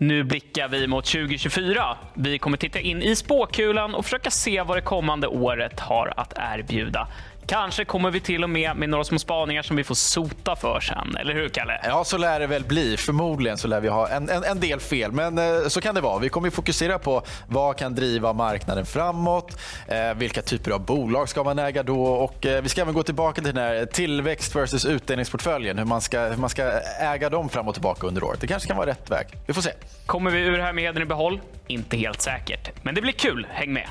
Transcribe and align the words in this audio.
Nu 0.00 0.24
blickar 0.24 0.68
vi 0.68 0.86
mot 0.86 1.04
2024. 1.04 1.96
Vi 2.14 2.38
kommer 2.38 2.56
titta 2.56 2.80
in 2.80 3.02
i 3.02 3.16
spåkulan 3.16 3.94
och 3.94 4.04
försöka 4.04 4.30
se 4.30 4.62
vad 4.62 4.76
det 4.76 4.80
kommande 4.80 5.26
året 5.26 5.80
har 5.80 6.12
att 6.16 6.32
erbjuda. 6.36 7.08
Kanske 7.46 7.84
kommer 7.84 8.10
vi 8.10 8.20
till 8.20 8.44
och 8.44 8.50
med 8.50 8.76
med 8.76 8.88
några 8.88 9.04
små 9.04 9.18
spaningar 9.18 9.62
som 9.62 9.76
vi 9.76 9.84
får 9.84 9.94
sota 9.94 10.56
för 10.56 10.80
sen, 10.80 11.16
eller 11.16 11.34
hur 11.34 11.48
Kalle? 11.48 11.80
Ja, 11.84 12.04
så 12.04 12.18
lär 12.18 12.40
det 12.40 12.46
väl 12.46 12.64
bli. 12.64 12.96
Förmodligen 12.96 13.58
så 13.58 13.68
lär 13.68 13.80
vi 13.80 13.88
ha 13.88 14.08
en, 14.08 14.28
en, 14.28 14.44
en 14.44 14.60
del 14.60 14.80
fel, 14.80 15.12
men 15.12 15.38
eh, 15.38 15.68
så 15.68 15.80
kan 15.80 15.94
det 15.94 16.00
vara. 16.00 16.18
Vi 16.18 16.28
kommer 16.28 16.50
fokusera 16.50 16.98
på 16.98 17.22
vad 17.48 17.76
kan 17.76 17.94
driva 17.94 18.32
marknaden 18.32 18.86
framåt, 18.86 19.58
eh, 19.88 20.14
vilka 20.16 20.42
typer 20.42 20.70
av 20.70 20.84
bolag 20.84 21.28
ska 21.28 21.44
man 21.44 21.58
äga 21.58 21.82
då 21.82 22.04
och 22.04 22.46
eh, 22.46 22.62
vi 22.62 22.68
ska 22.68 22.80
även 22.80 22.94
gå 22.94 23.02
tillbaka 23.02 23.42
till 23.42 23.54
den 23.54 23.64
här 23.64 23.86
tillväxt 23.86 24.56
versus 24.56 24.84
utdelningsportföljen, 24.84 25.78
hur 25.78 25.84
man, 25.84 26.00
ska, 26.00 26.20
hur 26.20 26.36
man 26.36 26.50
ska 26.50 26.70
äga 27.00 27.30
dem 27.30 27.48
fram 27.48 27.68
och 27.68 27.74
tillbaka 27.74 28.06
under 28.06 28.24
året. 28.24 28.40
Det 28.40 28.46
kanske 28.46 28.68
kan 28.68 28.76
vara 28.76 28.90
rätt 28.90 29.10
väg. 29.10 29.26
Vi 29.46 29.54
får 29.54 29.62
se. 29.62 29.70
Kommer 30.06 30.30
vi 30.30 30.40
ur 30.40 30.56
det 30.56 30.62
här 30.62 30.72
med 30.72 30.84
hedern 30.84 31.02
i 31.02 31.06
behåll? 31.06 31.40
Inte 31.66 31.96
helt 31.96 32.22
säkert, 32.22 32.70
men 32.82 32.94
det 32.94 33.00
blir 33.00 33.12
kul. 33.12 33.46
Häng 33.50 33.72
med! 33.72 33.88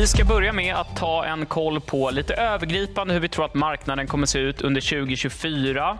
Vi 0.00 0.06
ska 0.06 0.24
börja 0.24 0.52
med 0.52 0.74
att 0.74 0.96
ta 0.96 1.24
en 1.24 1.46
koll 1.46 1.80
på 1.80 2.10
lite 2.10 2.34
övergripande 2.34 3.14
hur 3.14 3.20
vi 3.20 3.28
tror 3.28 3.44
att 3.44 3.54
marknaden 3.54 4.06
kommer 4.06 4.26
se 4.26 4.38
ut 4.38 4.62
under 4.62 4.80
2024. 4.80 5.98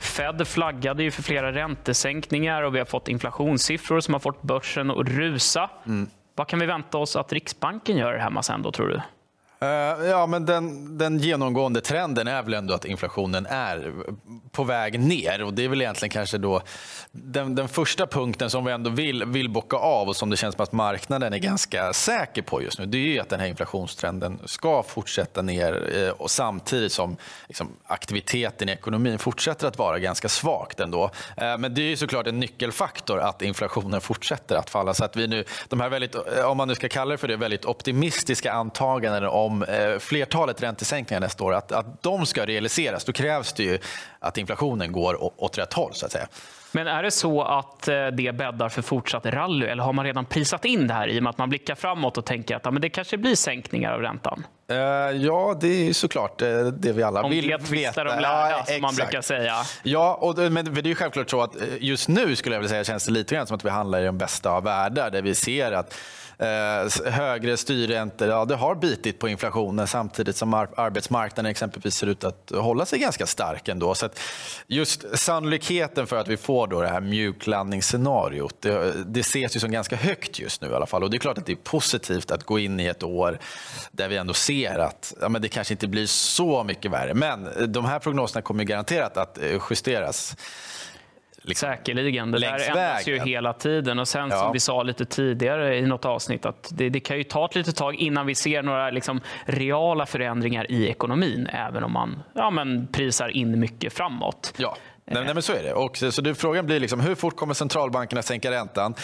Fed 0.00 0.48
flaggade 0.48 1.02
ju 1.02 1.10
för 1.10 1.22
flera 1.22 1.52
räntesänkningar 1.52 2.62
och 2.62 2.74
vi 2.74 2.78
har 2.78 2.86
fått 2.86 3.08
inflationssiffror 3.08 4.00
som 4.00 4.14
har 4.14 4.18
fått 4.18 4.42
börsen 4.42 4.90
att 4.90 5.08
rusa. 5.08 5.70
Mm. 5.86 6.10
Vad 6.34 6.48
kan 6.48 6.58
vi 6.58 6.66
vänta 6.66 6.98
oss 6.98 7.16
att 7.16 7.32
Riksbanken 7.32 7.96
gör 7.96 8.16
hemma 8.16 8.42
sen 8.42 8.62
då, 8.62 8.72
tror 8.72 8.88
du? 8.88 9.00
Eh, 9.60 9.68
ja, 10.08 10.26
men 10.26 10.46
den, 10.46 10.98
den, 10.98 11.18
genomgående 11.18 11.80
trenden 11.80 12.28
är 12.28 12.42
väl 12.42 12.54
ändå 12.54 12.74
att 12.74 12.84
inflationen 12.84 13.46
är 13.46 13.92
på 14.50 14.64
väg 14.64 15.00
ner. 15.00 15.42
Och 15.42 15.54
Det 15.54 15.64
är 15.64 15.68
väl 15.68 15.80
egentligen 15.82 16.10
kanske 16.10 16.38
då 16.38 16.62
den, 17.12 17.54
den, 17.54 17.68
första 17.68 18.06
punkten 18.06 18.50
som 18.50 18.64
vi 18.64 18.72
ändå 18.72 18.90
vill, 18.90 19.24
vill 19.24 19.50
bocka 19.50 19.76
av 19.76 20.08
och 20.08 20.16
som 20.16 20.30
det 20.30 20.36
känns 20.36 20.54
som 20.54 20.62
att 20.62 20.72
marknaden 20.72 21.32
är 21.32 21.38
ganska 21.38 21.92
säker 21.92 22.42
på 22.42 22.62
just 22.62 22.78
nu. 22.78 22.86
Det 22.86 23.16
är 23.16 23.20
att 23.20 23.28
den 23.28 23.40
här 23.40 23.46
inflationstrenden 23.46 24.38
ska 24.44 24.82
fortsätta 24.82 25.42
ner 25.42 25.96
eh, 25.96 26.10
och 26.10 26.30
samtidigt 26.30 26.92
som 26.92 27.16
liksom, 27.48 27.68
aktiviteten 27.86 28.68
i 28.68 28.72
ekonomin 28.72 29.18
fortsätter 29.18 29.68
att 29.68 29.78
vara 29.78 29.98
ganska 29.98 30.28
svagt 30.28 30.80
ändå. 30.80 31.10
Eh, 31.36 31.58
men 31.58 31.74
det 31.74 31.92
är 31.92 31.96
såklart 31.96 32.26
en 32.26 32.40
nyckelfaktor 32.40 33.20
att 33.20 33.42
inflationen 33.42 34.00
fortsätter 34.00 34.56
att 34.56 34.70
falla. 34.70 34.94
Så 34.94 35.04
att 35.04 35.16
vi 35.16 35.26
nu, 35.26 35.44
de 35.68 35.80
här 35.80 35.88
väldigt, 35.88 36.14
om 36.44 36.56
man 36.56 36.68
nu 36.68 36.74
ska 36.74 36.88
kalla 36.88 37.10
det 37.10 37.18
för 37.18 37.28
det, 37.28 37.36
väldigt 37.36 37.64
optimistiska 37.64 38.52
antaganden 38.52 39.24
om 39.24 39.47
eh, 39.68 39.98
flertalet 39.98 40.62
räntesänkningar 40.62 41.20
nästa 41.20 41.44
år, 41.44 41.54
att, 41.54 41.72
att 41.72 42.02
de 42.02 42.26
ska 42.26 42.46
realiseras, 42.46 43.04
då 43.04 43.12
krävs 43.12 43.52
det 43.52 43.62
ju 43.62 43.78
att 44.18 44.38
inflationen 44.38 44.92
går 44.92 45.42
åt 45.42 45.58
rätt 45.58 45.72
håll. 45.72 45.94
så 45.94 46.06
att 46.06 46.12
säga. 46.12 46.28
Men 46.72 46.86
är 46.86 47.02
det 47.02 47.10
så 47.10 47.42
att 47.42 47.88
eh, 47.88 48.06
det 48.06 48.32
bäddar 48.32 48.68
för 48.68 48.82
fortsatt 48.82 49.26
rally 49.26 49.66
eller 49.66 49.82
har 49.82 49.92
man 49.92 50.04
redan 50.04 50.24
prisat 50.24 50.64
in 50.64 50.86
det 50.86 50.94
här 50.94 51.08
i 51.08 51.18
och 51.18 51.22
med 51.22 51.30
att 51.30 51.38
man 51.38 51.48
blickar 51.48 51.74
framåt 51.74 52.18
och 52.18 52.24
tänker 52.24 52.56
att 52.56 52.64
ja, 52.64 52.70
men 52.70 52.82
det 52.82 52.90
kanske 52.90 53.18
blir 53.18 53.34
sänkningar 53.34 53.92
av 53.92 54.00
räntan? 54.00 54.44
Uh, 54.72 54.76
ja, 55.16 55.56
det 55.60 55.88
är 55.88 55.92
såklart 55.92 56.38
det 56.72 56.92
vi 56.92 57.02
alla 57.02 57.22
Om 57.22 57.30
vill 57.30 57.56
veta. 57.70 58.00
Om 58.00 58.06
de 58.06 58.20
lärda, 58.20 58.50
ja, 58.50 58.64
som 58.66 58.80
man 58.80 58.94
brukar 58.94 59.20
säga. 59.20 59.54
Ja, 59.82 60.14
och, 60.14 60.38
men 60.52 60.74
det 60.74 60.80
är 60.80 60.86
ju 60.86 60.94
självklart 60.94 61.30
så 61.30 61.42
att 61.42 61.56
just 61.78 62.08
nu 62.08 62.36
skulle 62.36 62.54
jag 62.54 62.60
vilja 62.60 62.70
säga 62.70 62.84
känns 62.84 63.04
det 63.04 63.12
lite 63.12 63.34
grann 63.34 63.46
som 63.46 63.56
att 63.56 63.64
vi 63.64 63.70
handlar 63.70 64.00
i 64.00 64.04
den 64.04 64.18
bästa 64.18 64.50
av 64.50 64.64
världar 64.64 65.10
där 65.10 65.22
vi 65.22 65.34
ser 65.34 65.72
att 65.72 65.94
eh, 66.38 67.12
högre 67.12 67.56
styrräntor, 67.56 68.28
ja, 68.28 68.44
det 68.44 68.54
har 68.54 68.74
bitit 68.74 69.18
på 69.18 69.28
inflationen 69.28 69.86
samtidigt 69.86 70.36
som 70.36 70.54
ar 70.54 70.68
arbetsmarknaden 70.76 71.50
exempelvis 71.50 71.94
ser 71.94 72.06
ut 72.06 72.24
att 72.24 72.52
hålla 72.54 72.86
sig 72.86 72.98
ganska 72.98 73.26
stark 73.26 73.68
ändå. 73.68 73.94
Så 73.94 74.08
just 74.66 75.18
sannolikheten 75.18 76.06
för 76.06 76.16
att 76.16 76.28
vi 76.28 76.36
får 76.36 76.66
då 76.66 76.80
det 76.80 76.88
här 76.88 77.00
mjuklandningsscenariot, 77.00 78.54
det, 78.60 78.92
det 79.06 79.20
ses 79.20 79.56
ju 79.56 79.60
som 79.60 79.70
ganska 79.70 79.96
högt 79.96 80.38
just 80.38 80.62
nu 80.62 80.68
i 80.68 80.74
alla 80.74 80.86
fall. 80.86 81.02
Och 81.02 81.10
det 81.10 81.16
är 81.16 81.18
klart 81.18 81.38
att 81.38 81.46
det 81.46 81.52
är 81.52 81.56
positivt 81.56 82.30
att 82.30 82.44
gå 82.44 82.58
in 82.58 82.80
i 82.80 82.86
ett 82.86 83.02
år 83.02 83.38
där 83.92 84.08
vi 84.08 84.16
ändå 84.16 84.34
ser 84.34 84.78
att 84.78 85.14
ja, 85.20 85.28
men 85.28 85.42
det 85.42 85.48
kanske 85.48 85.74
inte 85.74 85.88
blir 85.88 86.06
så 86.06 86.64
mycket 86.64 86.90
värre. 86.90 87.14
Men 87.14 87.48
de 87.72 87.84
här 87.84 87.98
prognoserna 87.98 88.42
kommer 88.42 88.64
garanterat 88.64 89.16
att 89.16 89.38
eh, 89.38 89.60
justeras 89.70 90.36
Liksom, 91.48 91.68
Säkerligen. 91.68 92.30
Det 92.30 92.38
där 92.38 92.68
ändras 92.68 93.08
ju 93.08 93.18
hela 93.18 93.52
tiden. 93.52 93.98
Och 93.98 94.08
sen 94.08 94.28
ja. 94.30 94.36
som 94.36 94.52
vi 94.52 94.60
sa 94.60 94.82
lite 94.82 95.04
tidigare 95.04 95.78
i 95.78 95.82
något 95.82 96.04
avsnitt 96.04 96.46
att 96.46 96.68
det, 96.72 96.88
det 96.88 97.00
kan 97.00 97.18
ju 97.18 97.24
ta 97.24 97.44
ett 97.44 97.54
litet 97.54 97.76
tag 97.76 97.94
innan 97.94 98.26
vi 98.26 98.34
ser 98.34 98.62
några 98.62 98.90
liksom, 98.90 99.20
reala 99.44 100.06
förändringar 100.06 100.70
i 100.70 100.88
ekonomin 100.88 101.48
även 101.52 101.84
om 101.84 101.92
man 101.92 102.22
ja, 102.34 102.50
men 102.50 102.86
prisar 102.86 103.28
in 103.28 103.60
mycket 103.60 103.92
framåt. 103.92 104.54
Ja, 104.56 104.76
nej, 105.04 105.24
nej 105.24 105.34
men 105.34 105.42
så 105.42 105.52
är 105.52 105.62
det. 105.62 105.72
Och, 105.72 105.96
så, 105.96 106.12
så 106.12 106.22
det, 106.22 106.34
frågan 106.34 106.66
blir 106.66 106.80
liksom, 106.80 107.00
hur 107.00 107.14
fort 107.14 107.36
kommer 107.36 107.54
centralbankerna 107.54 108.22
sänka 108.22 108.50
räntan? 108.50 108.94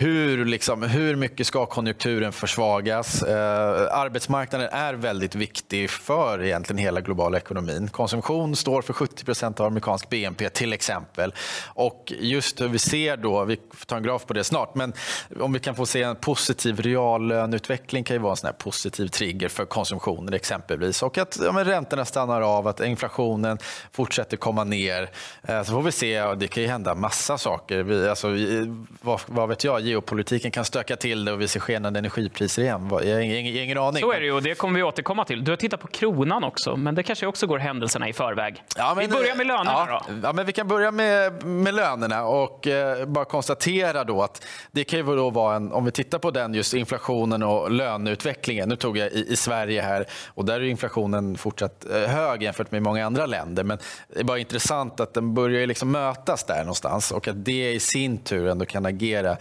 Hur, 0.00 0.44
liksom, 0.44 0.82
hur 0.82 1.16
mycket 1.16 1.46
ska 1.46 1.66
konjunkturen 1.66 2.32
försvagas? 2.32 3.22
Eh, 3.22 3.98
arbetsmarknaden 3.98 4.68
är 4.72 4.94
väldigt 4.94 5.34
viktig 5.34 5.90
för 5.90 6.42
egentligen 6.42 6.78
hela 6.78 7.00
globala 7.00 7.38
ekonomin. 7.38 7.88
Konsumtion 7.88 8.56
står 8.56 8.82
för 8.82 8.92
70 8.92 9.24
procent 9.24 9.60
av 9.60 9.66
amerikansk 9.66 10.08
BNP 10.08 10.48
till 10.48 10.72
exempel. 10.72 11.34
Och 11.66 12.12
just 12.18 12.60
hur 12.60 12.68
vi 12.68 12.78
ser 12.78 13.16
då, 13.16 13.44
vi 13.44 13.56
får 13.74 13.86
ta 13.86 13.96
en 13.96 14.02
graf 14.02 14.26
på 14.26 14.32
det 14.32 14.44
snart, 14.44 14.74
men 14.74 14.92
om 15.40 15.52
vi 15.52 15.58
kan 15.58 15.74
få 15.74 15.86
se 15.86 16.02
en 16.02 16.16
positiv 16.16 16.80
reallöneutveckling 16.80 18.04
kan 18.04 18.16
ju 18.16 18.22
vara 18.22 18.32
en 18.32 18.36
sån 18.36 18.46
här 18.46 18.52
positiv 18.52 19.08
trigger 19.08 19.48
för 19.48 19.64
konsumtionen 19.64 20.34
exempelvis. 20.34 21.02
Och 21.02 21.18
att 21.18 21.38
ja, 21.44 21.52
men 21.52 21.64
räntorna 21.64 22.04
stannar 22.04 22.40
av, 22.40 22.66
att 22.66 22.80
inflationen 22.80 23.58
fortsätter 23.92 24.36
komma 24.36 24.64
ner. 24.64 25.10
Eh, 25.42 25.62
så 25.62 25.72
får 25.72 25.82
vi 25.82 25.92
se, 25.92 26.22
och 26.22 26.38
det 26.38 26.48
kan 26.48 26.62
ju 26.62 26.68
hända 26.68 26.94
massa 26.94 27.38
saker. 27.38 27.82
Vi, 27.82 28.08
alltså, 28.08 28.28
vi, 28.28 28.74
vad, 29.02 29.20
vad 29.26 29.48
vet 29.48 29.64
jag, 29.64 29.89
geopolitiken 29.90 30.50
kan 30.50 30.64
stöka 30.64 30.96
till 30.96 31.24
det 31.24 31.32
och 31.32 31.40
vi 31.40 31.48
ser 31.48 31.60
skenande 31.60 31.98
energipriser 31.98 32.62
igen. 32.62 32.88
Jag 32.90 33.14
har 33.14 33.20
ingen, 33.20 33.56
ingen 33.56 33.78
aning. 33.78 34.00
Så 34.00 34.12
är 34.12 34.20
det 34.20 34.26
ju 34.26 34.32
och 34.32 34.42
det 34.42 34.54
kommer 34.54 34.78
vi 34.78 34.82
återkomma 34.82 35.24
till. 35.24 35.44
Du 35.44 35.52
har 35.52 35.56
tittat 35.56 35.80
på 35.80 35.86
kronan 35.86 36.44
också, 36.44 36.76
men 36.76 36.94
det 36.94 37.02
kanske 37.02 37.26
också 37.26 37.46
går 37.46 37.58
händelserna 37.58 38.08
i 38.08 38.12
förväg. 38.12 38.62
Ja, 38.76 38.92
men, 38.96 39.06
vi 39.06 39.12
börjar 39.12 39.34
med 39.34 39.46
lönerna 39.46 39.86
ja, 39.88 40.02
då. 40.08 40.14
Ja, 40.22 40.32
men 40.32 40.46
vi 40.46 40.52
kan 40.52 40.68
börja 40.68 40.90
med, 40.90 41.44
med 41.44 41.74
lönerna 41.74 42.24
och 42.24 42.66
eh, 42.66 43.06
bara 43.06 43.24
konstatera 43.24 44.04
då 44.04 44.22
att 44.22 44.46
det 44.72 44.84
kan 44.84 44.98
ju 44.98 45.04
då 45.04 45.30
vara 45.30 45.56
en, 45.56 45.72
om 45.72 45.84
vi 45.84 45.90
tittar 45.90 46.18
på 46.18 46.30
den 46.30 46.54
just 46.54 46.74
inflationen 46.74 47.42
och 47.42 47.70
löneutvecklingen. 47.70 48.68
Nu 48.68 48.76
tog 48.76 48.98
jag 48.98 49.12
i, 49.12 49.32
i 49.32 49.36
Sverige 49.36 49.82
här 49.82 50.06
och 50.26 50.44
där 50.44 50.54
är 50.54 50.64
inflationen 50.64 51.36
fortsatt 51.36 51.86
eh, 51.90 52.00
hög 52.00 52.42
jämfört 52.42 52.70
med 52.70 52.82
många 52.82 53.06
andra 53.06 53.26
länder. 53.26 53.64
Men 53.64 53.78
det 54.08 54.20
är 54.20 54.24
bara 54.24 54.38
intressant 54.38 55.00
att 55.00 55.14
den 55.14 55.34
börjar 55.34 55.66
liksom 55.66 55.90
mötas 55.90 56.44
där 56.44 56.58
någonstans 56.58 57.10
och 57.12 57.28
att 57.28 57.44
det 57.44 57.72
i 57.72 57.80
sin 57.80 58.18
tur 58.18 58.48
ändå 58.48 58.64
kan 58.64 58.86
agera 58.86 59.36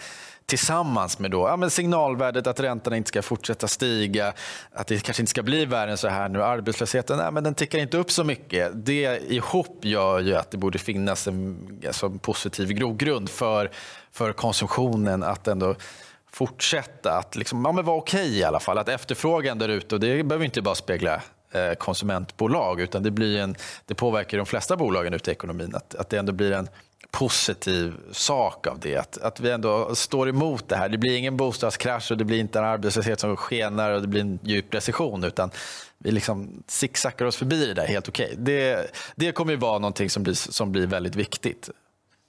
tillsammans 0.50 1.20
med 1.20 1.32
då, 1.32 1.48
ja, 1.48 1.58
men 1.58 1.70
signalvärdet 1.70 2.48
att 2.48 2.60
räntorna 2.60 2.98
inte 2.98 3.08
ska 3.08 3.22
fortsätta 3.22 3.68
stiga, 3.68 4.34
att 4.74 4.88
det 4.88 5.04
kanske 5.04 5.22
inte 5.22 5.30
ska 5.30 5.44
bli 5.44 5.66
värre 5.66 5.92
än 5.92 5.98
så 5.98 6.08
här 6.08 6.30
nu. 6.30 6.44
Arbetslösheten 6.44 7.18
nej, 7.18 7.32
men 7.32 7.44
den 7.44 7.54
tickar 7.54 7.80
inte 7.80 7.98
upp 7.98 8.12
så 8.12 8.24
mycket. 8.24 8.72
Det 8.74 9.32
ihop 9.32 9.86
gör 9.86 10.20
ju 10.20 10.36
att 10.36 10.52
det 10.52 10.58
borde 10.58 10.80
finnas 10.80 11.28
en 11.28 11.58
alltså, 11.88 12.10
positiv 12.10 12.72
grogrund 12.72 13.30
för, 13.30 13.72
för 14.12 14.34
konsumtionen 14.34 15.24
att 15.24 15.48
ändå 15.48 15.76
fortsätta 16.32 17.18
att 17.18 17.36
liksom, 17.36 17.66
ja, 17.66 17.72
men 17.72 17.86
vara 17.86 17.98
okej 17.98 18.22
okay 18.22 18.38
i 18.38 18.44
alla 18.44 18.60
fall. 18.60 18.78
Att 18.78 18.90
efterfrågan 18.90 19.58
där 19.58 19.70
ute, 19.70 19.96
och 19.96 20.02
det 20.02 20.24
behöver 20.24 20.46
inte 20.46 20.62
bara 20.62 20.76
spegla 20.76 21.22
eh, 21.52 21.74
konsumentbolag 21.74 22.82
utan 22.82 23.04
det, 23.04 23.12
blir 23.12 23.40
en, 23.40 23.56
det 23.86 23.96
påverkar 23.96 24.38
de 24.38 24.46
flesta 24.46 24.78
bolagen 24.78 25.14
ute 25.14 25.32
i 25.32 25.34
ekonomin. 25.34 25.76
Att, 25.76 25.96
att 25.96 26.10
det 26.10 26.18
ändå 26.18 26.32
blir 26.32 26.52
en 26.52 26.68
positiv 27.12 27.94
sak 28.12 28.68
av 28.68 28.80
det. 28.80 28.98
Att, 28.98 29.18
att 29.18 29.40
vi 29.40 29.52
ändå 29.52 29.96
står 29.96 30.30
emot 30.30 30.70
det 30.70 30.76
här. 30.76 30.90
Det 30.90 30.98
blir 30.98 31.18
ingen 31.18 31.38
bostadskrasch 31.38 32.12
och 32.12 32.18
det 32.18 32.26
blir 32.26 32.40
inte 32.40 32.60
en 32.60 32.66
arbetslöshet 32.66 33.20
som 33.20 33.36
skenar 33.36 33.92
och 33.92 34.02
det 34.02 34.08
blir 34.08 34.22
en 34.22 34.40
djup 34.44 34.74
recession. 34.74 35.24
Utan 35.24 35.52
vi 35.98 36.12
liksom 36.12 36.64
zigzaggar 36.68 37.26
oss 37.26 37.36
förbi 37.36 37.66
det 37.66 37.74
där 37.74 37.88
helt 37.88 38.10
okej. 38.10 38.26
Okay. 38.26 38.38
Det, 38.38 38.92
det 39.16 39.32
kommer 39.32 39.52
ju 39.52 39.58
vara 39.58 39.80
någonting 39.80 40.10
som 40.10 40.24
blir, 40.24 40.34
som 40.34 40.72
blir 40.72 40.88
väldigt 40.88 41.16
viktigt. 41.16 41.70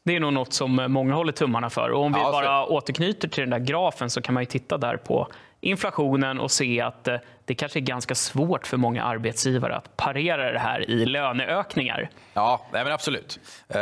Det 0.05 0.17
är 0.17 0.21
nog 0.21 0.33
något 0.33 0.53
som 0.53 0.87
många 0.89 1.15
håller 1.15 1.33
tummarna 1.33 1.71
för. 1.71 1.91
Och 1.91 2.03
om 2.03 2.13
vi 2.13 2.19
ja, 2.19 2.33
bara 2.33 2.67
återknyter 2.67 3.29
till 3.29 3.41
den 3.41 3.51
där 3.51 3.59
grafen 3.59 4.11
så 4.11 4.23
kan 4.23 4.35
man 4.35 4.47
titta 4.47 4.79
där 4.79 4.97
på 4.97 5.29
inflationen 5.61 6.41
och 6.41 6.51
se 6.51 6.81
att 6.81 7.09
eh, 7.09 7.17
det 7.45 7.55
kanske 7.55 7.79
är 7.79 7.81
ganska 7.81 8.15
svårt 8.15 8.67
för 8.67 8.77
många 8.77 9.03
arbetsgivare 9.03 9.77
att 9.77 9.97
parera 9.97 10.53
det 10.53 10.59
här 10.59 10.91
i 10.91 11.07
löneökningar. 11.07 12.11
Ja, 12.35 12.67
men 12.73 12.93
absolut. 12.93 13.41
Eh, 13.69 13.77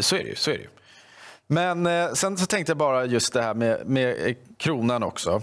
så 0.00 0.16
är 0.16 0.22
det 0.22 0.28
ju. 0.28 0.34
Så 0.34 0.50
är 0.50 0.54
det 0.54 0.62
ju. 0.62 0.68
Men 1.46 1.86
eh, 1.86 2.12
sen 2.12 2.36
så 2.36 2.46
tänkte 2.46 2.70
jag 2.70 2.76
bara 2.76 3.04
just 3.04 3.32
det 3.32 3.42
här 3.42 3.54
med, 3.54 3.86
med 3.86 4.36
kronan 4.58 5.02
också. 5.02 5.42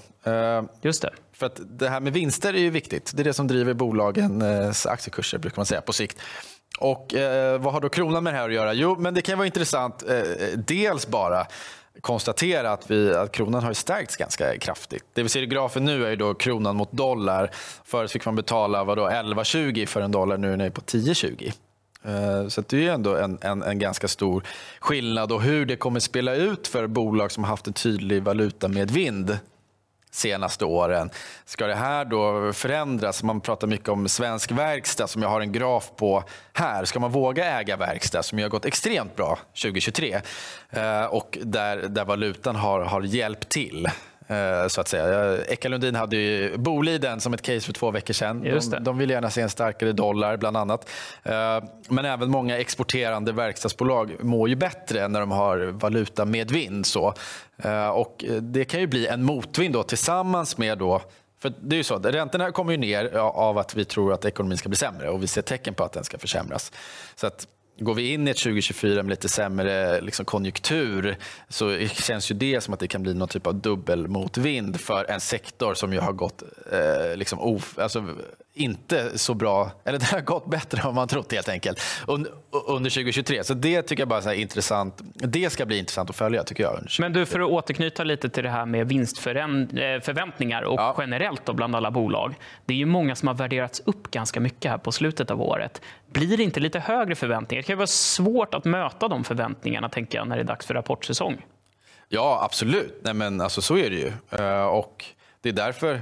Just 0.82 1.02
det. 1.02 1.12
För 1.34 1.46
att 1.46 1.60
det 1.80 1.90
här 1.90 2.00
med 2.00 2.14
vinster 2.14 2.54
är 2.54 2.58
ju 2.60 2.70
viktigt. 2.70 3.12
Det 3.16 3.22
är 3.22 3.24
det 3.24 3.34
som 3.34 3.48
driver 3.48 3.74
bolagens 3.74 4.86
aktiekurser 4.86 5.38
brukar 5.38 5.58
man 5.58 5.66
säga 5.66 5.82
på 5.82 5.94
sikt. 5.94 6.22
Och 6.80 7.14
eh, 7.14 7.62
Vad 7.62 7.74
har 7.74 7.82
då 7.82 7.90
kronan 7.90 8.24
med 8.24 8.34
det 8.34 8.38
här 8.38 8.48
att 8.48 8.54
göra? 8.54 8.74
Jo, 8.74 8.96
men 9.00 9.14
det 9.14 9.22
kan 9.22 9.38
vara 9.38 9.46
intressant. 9.46 10.04
Eh, 10.10 10.22
dels 10.58 11.08
bara 11.08 11.48
konstatera 12.02 12.72
att, 12.72 12.92
vi, 12.92 13.14
att 13.14 13.32
kronan 13.32 13.64
har 13.64 13.74
stärkts 13.74 14.16
ganska 14.16 14.58
kraftigt. 14.58 15.04
Det 15.14 15.24
vi 15.24 15.30
ser 15.30 15.42
i 15.42 15.46
grafen 15.46 15.86
nu 15.86 16.06
är 16.06 16.10
ju 16.10 16.16
då 16.16 16.34
kronan 16.34 16.76
mot 16.76 16.92
dollar. 16.92 17.52
Förut 17.84 18.12
fick 18.12 18.26
man 18.26 18.36
betala 18.36 18.84
11,20 18.84 19.86
för 19.86 20.02
en 20.02 20.12
dollar, 20.12 20.38
nu 20.38 20.54
är 20.54 20.58
den 20.58 20.72
på 20.72 20.82
10,20. 20.82 21.54
Eh, 22.04 22.48
så 22.48 22.64
det 22.68 22.88
är 22.88 22.94
ändå 22.94 23.16
en, 23.16 23.38
en, 23.42 23.64
en, 23.64 23.80
ganska 23.80 24.08
stor 24.08 24.44
skillnad 24.80 25.32
och 25.32 25.42
hur 25.42 25.66
det 25.66 25.76
kommer 25.76 26.00
spela 26.00 26.36
ut 26.36 26.68
för 26.68 26.88
bolag 26.88 27.32
som 27.32 27.44
har 27.44 27.50
haft 27.50 27.68
en 27.68 27.74
tydlig 27.74 28.24
valutamedvind 28.24 29.38
senaste 30.18 30.66
åren. 30.66 31.10
Ska 31.46 31.68
det 31.68 31.76
här 31.76 32.06
då 32.06 32.54
förändras? 32.54 33.24
Man 33.24 33.42
pratar 33.42 33.68
mycket 33.68 33.90
om 33.90 34.10
svensk 34.10 34.52
verkstad 34.52 35.08
som 35.08 35.22
jag 35.22 35.30
har 35.30 35.42
en 35.42 35.52
graf 35.52 35.92
på 35.96 36.24
här. 36.54 36.86
Ska 36.86 37.00
man 37.00 37.12
våga 37.12 37.60
äga 37.60 37.78
verkstad 37.78 38.24
som 38.24 38.40
har 38.40 38.50
gått 38.50 38.66
extremt 38.66 39.16
bra 39.16 39.40
2023 39.62 40.22
eh, 40.70 41.06
och 41.06 41.38
där, 41.42 41.78
där 41.78 42.06
valutan 42.06 42.56
har, 42.56 42.80
har 42.80 43.02
hjälpt 43.02 43.50
till 43.50 43.90
så 44.68 44.82
att 44.82 44.88
säga. 44.88 45.38
Eka 45.48 45.70
Lundin 45.70 45.96
hade 45.96 46.16
ju 46.16 46.58
Boliden 46.58 47.20
som 47.20 47.34
ett 47.34 47.42
case 47.42 47.62
för 47.62 47.74
två 47.74 47.92
veckor 47.92 48.14
sedan. 48.14 48.44
De, 48.44 48.84
de 48.84 48.98
vill 48.98 49.10
gärna 49.10 49.30
se 49.30 49.42
en 49.42 49.50
starkare 49.50 49.92
dollar 49.92 50.38
bland 50.38 50.58
annat. 50.58 50.90
Eh, 51.24 51.64
men 51.90 52.06
även 52.06 52.30
många 52.30 52.58
exporterande 52.58 53.32
verkstadsbolag 53.32 54.24
mår 54.24 54.50
ju 54.50 54.56
bättre 54.56 55.08
när 55.08 55.20
de 55.20 55.32
har 55.32 55.58
valuta 55.58 56.26
med 56.26 56.52
vind. 56.52 56.86
Så. 56.86 57.14
Eh, 57.58 57.88
och 57.88 58.26
det 58.42 58.66
kan 58.66 58.80
ju 58.80 58.88
bli 58.88 59.08
en 59.08 59.24
motvind 59.24 59.74
då, 59.74 59.84
tillsammans 59.84 60.58
med 60.58 60.78
då 60.78 61.02
för 61.40 61.54
det 61.62 61.76
är 61.76 61.78
ju 61.78 61.84
så, 61.84 62.00
räntorna 62.00 62.52
kommer 62.52 62.72
ju 62.72 62.78
ner 62.78 63.16
av 63.18 63.58
att 63.58 63.76
vi 63.76 63.86
tror 63.86 64.14
att 64.14 64.26
ekonomin 64.26 64.58
ska 64.58 64.70
bli 64.70 64.78
sämre 64.78 65.10
och 65.10 65.24
vi 65.24 65.28
ser 65.28 65.42
tecken 65.42 65.74
på 65.74 65.84
att 65.84 65.92
den 65.92 66.04
ska 66.04 66.18
försämras. 66.18 66.72
Så 67.16 67.28
att 67.28 67.48
Går 67.80 67.94
vi 67.94 68.14
in 68.14 68.28
i 68.28 68.32
ett 68.32 68.38
2024 68.38 69.04
med 69.04 69.10
lite 69.10 69.30
sämre 69.30 70.02
liksom, 70.02 70.26
konjunktur 70.26 71.18
så 71.50 71.78
känns 71.88 72.32
ju 72.32 72.36
det 72.36 72.62
som 72.62 72.74
att 72.74 72.80
det 72.80 72.88
kan 72.88 73.04
bli 73.04 73.14
någon 73.14 73.28
typ 73.28 73.48
av 73.48 73.56
dubbelmotvind 73.56 74.80
för 74.80 75.12
en 75.12 75.20
sektor 75.20 75.74
som 75.74 75.94
ju 75.94 76.00
har 76.00 76.14
gått 76.14 76.44
eh, 76.72 77.18
liksom, 77.18 77.40
of, 77.40 77.80
alltså, 77.80 78.06
inte 78.58 79.18
så 79.18 79.34
bra, 79.34 79.72
eller 79.86 80.00
det 80.00 80.06
har 80.06 80.22
gått 80.22 80.50
bättre 80.50 80.90
än 80.90 80.96
man 80.96 81.08
trott 81.08 81.32
helt 81.32 81.50
enkelt 81.50 81.82
under, 82.08 82.32
2023. 82.90 83.44
Så 83.44 83.54
det 83.54 83.82
tycker 83.82 84.02
jag 84.02 84.08
bara 84.08 84.34
är 84.34 84.34
intressant. 84.34 85.02
Det 85.14 85.50
ska 85.50 85.66
bli 85.66 85.78
intressant 85.78 86.10
att 86.10 86.16
följa 86.16 86.44
tycker 86.44 86.64
jag. 86.64 86.88
Men 87.00 87.14
du, 87.14 87.26
för 87.26 87.40
att 87.40 87.50
återknyta 87.50 88.04
lite 88.04 88.30
till 88.30 88.44
det 88.44 88.50
här 88.50 88.66
med 88.66 88.88
vinstförväntningar 88.88 90.62
och 90.62 90.80
ja. 90.80 90.96
generellt 90.98 91.46
då 91.46 91.54
bland 91.54 91.76
alla 91.76 91.92
bolag. 91.92 92.36
Det 92.66 92.74
är 92.74 92.78
ju 92.78 92.86
många 92.86 93.16
som 93.16 93.28
har 93.28 93.36
värderats 93.36 93.82
upp 93.86 94.12
ganska 94.12 94.40
mycket 94.40 94.72
här 94.72 94.78
på 94.78 94.92
slutet 94.92 95.32
av 95.32 95.42
året. 95.42 95.82
Blir 96.12 96.38
det 96.38 96.44
inte 96.44 96.60
lite 96.60 96.80
högre 96.80 97.16
förväntningar? 97.16 97.62
Det 97.62 97.68
kan 97.68 97.78
vara 97.78 97.88
svårt 97.88 98.54
att 98.54 98.66
möta 98.66 99.08
de 99.08 99.24
förväntningarna 99.24 99.90
tänker 99.90 100.18
jag 100.18 100.28
när 100.28 100.36
det 100.36 100.42
är 100.42 100.48
dags 100.48 100.66
för 100.66 100.74
rapportsäsong. 100.74 101.46
Ja, 102.10 102.40
absolut. 102.44 103.02
Nej, 103.04 103.14
men 103.14 103.42
alltså, 103.42 103.62
så 103.62 103.78
är 103.78 103.90
det 103.90 103.96
ju. 103.96 104.12
Eh, 104.32 104.66
och 104.66 105.06
det 105.42 105.50
är 105.50 105.54
därför 105.54 106.02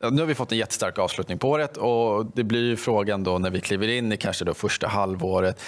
nu 0.00 0.22
har 0.22 0.26
vi 0.26 0.34
fått 0.34 0.52
en 0.52 0.58
jättestark 0.58 0.98
avslutning 0.98 1.38
på 1.38 1.50
året 1.50 1.76
och 1.76 2.26
det 2.34 2.44
blir 2.44 2.62
ju 2.62 2.76
frågan 2.76 3.24
då 3.24 3.38
när 3.38 3.50
vi 3.50 3.60
kliver 3.60 3.88
in 3.88 4.12
i 4.12 4.16
kanske 4.16 4.44
då 4.44 4.54
första 4.54 4.88
halvåret. 4.88 5.62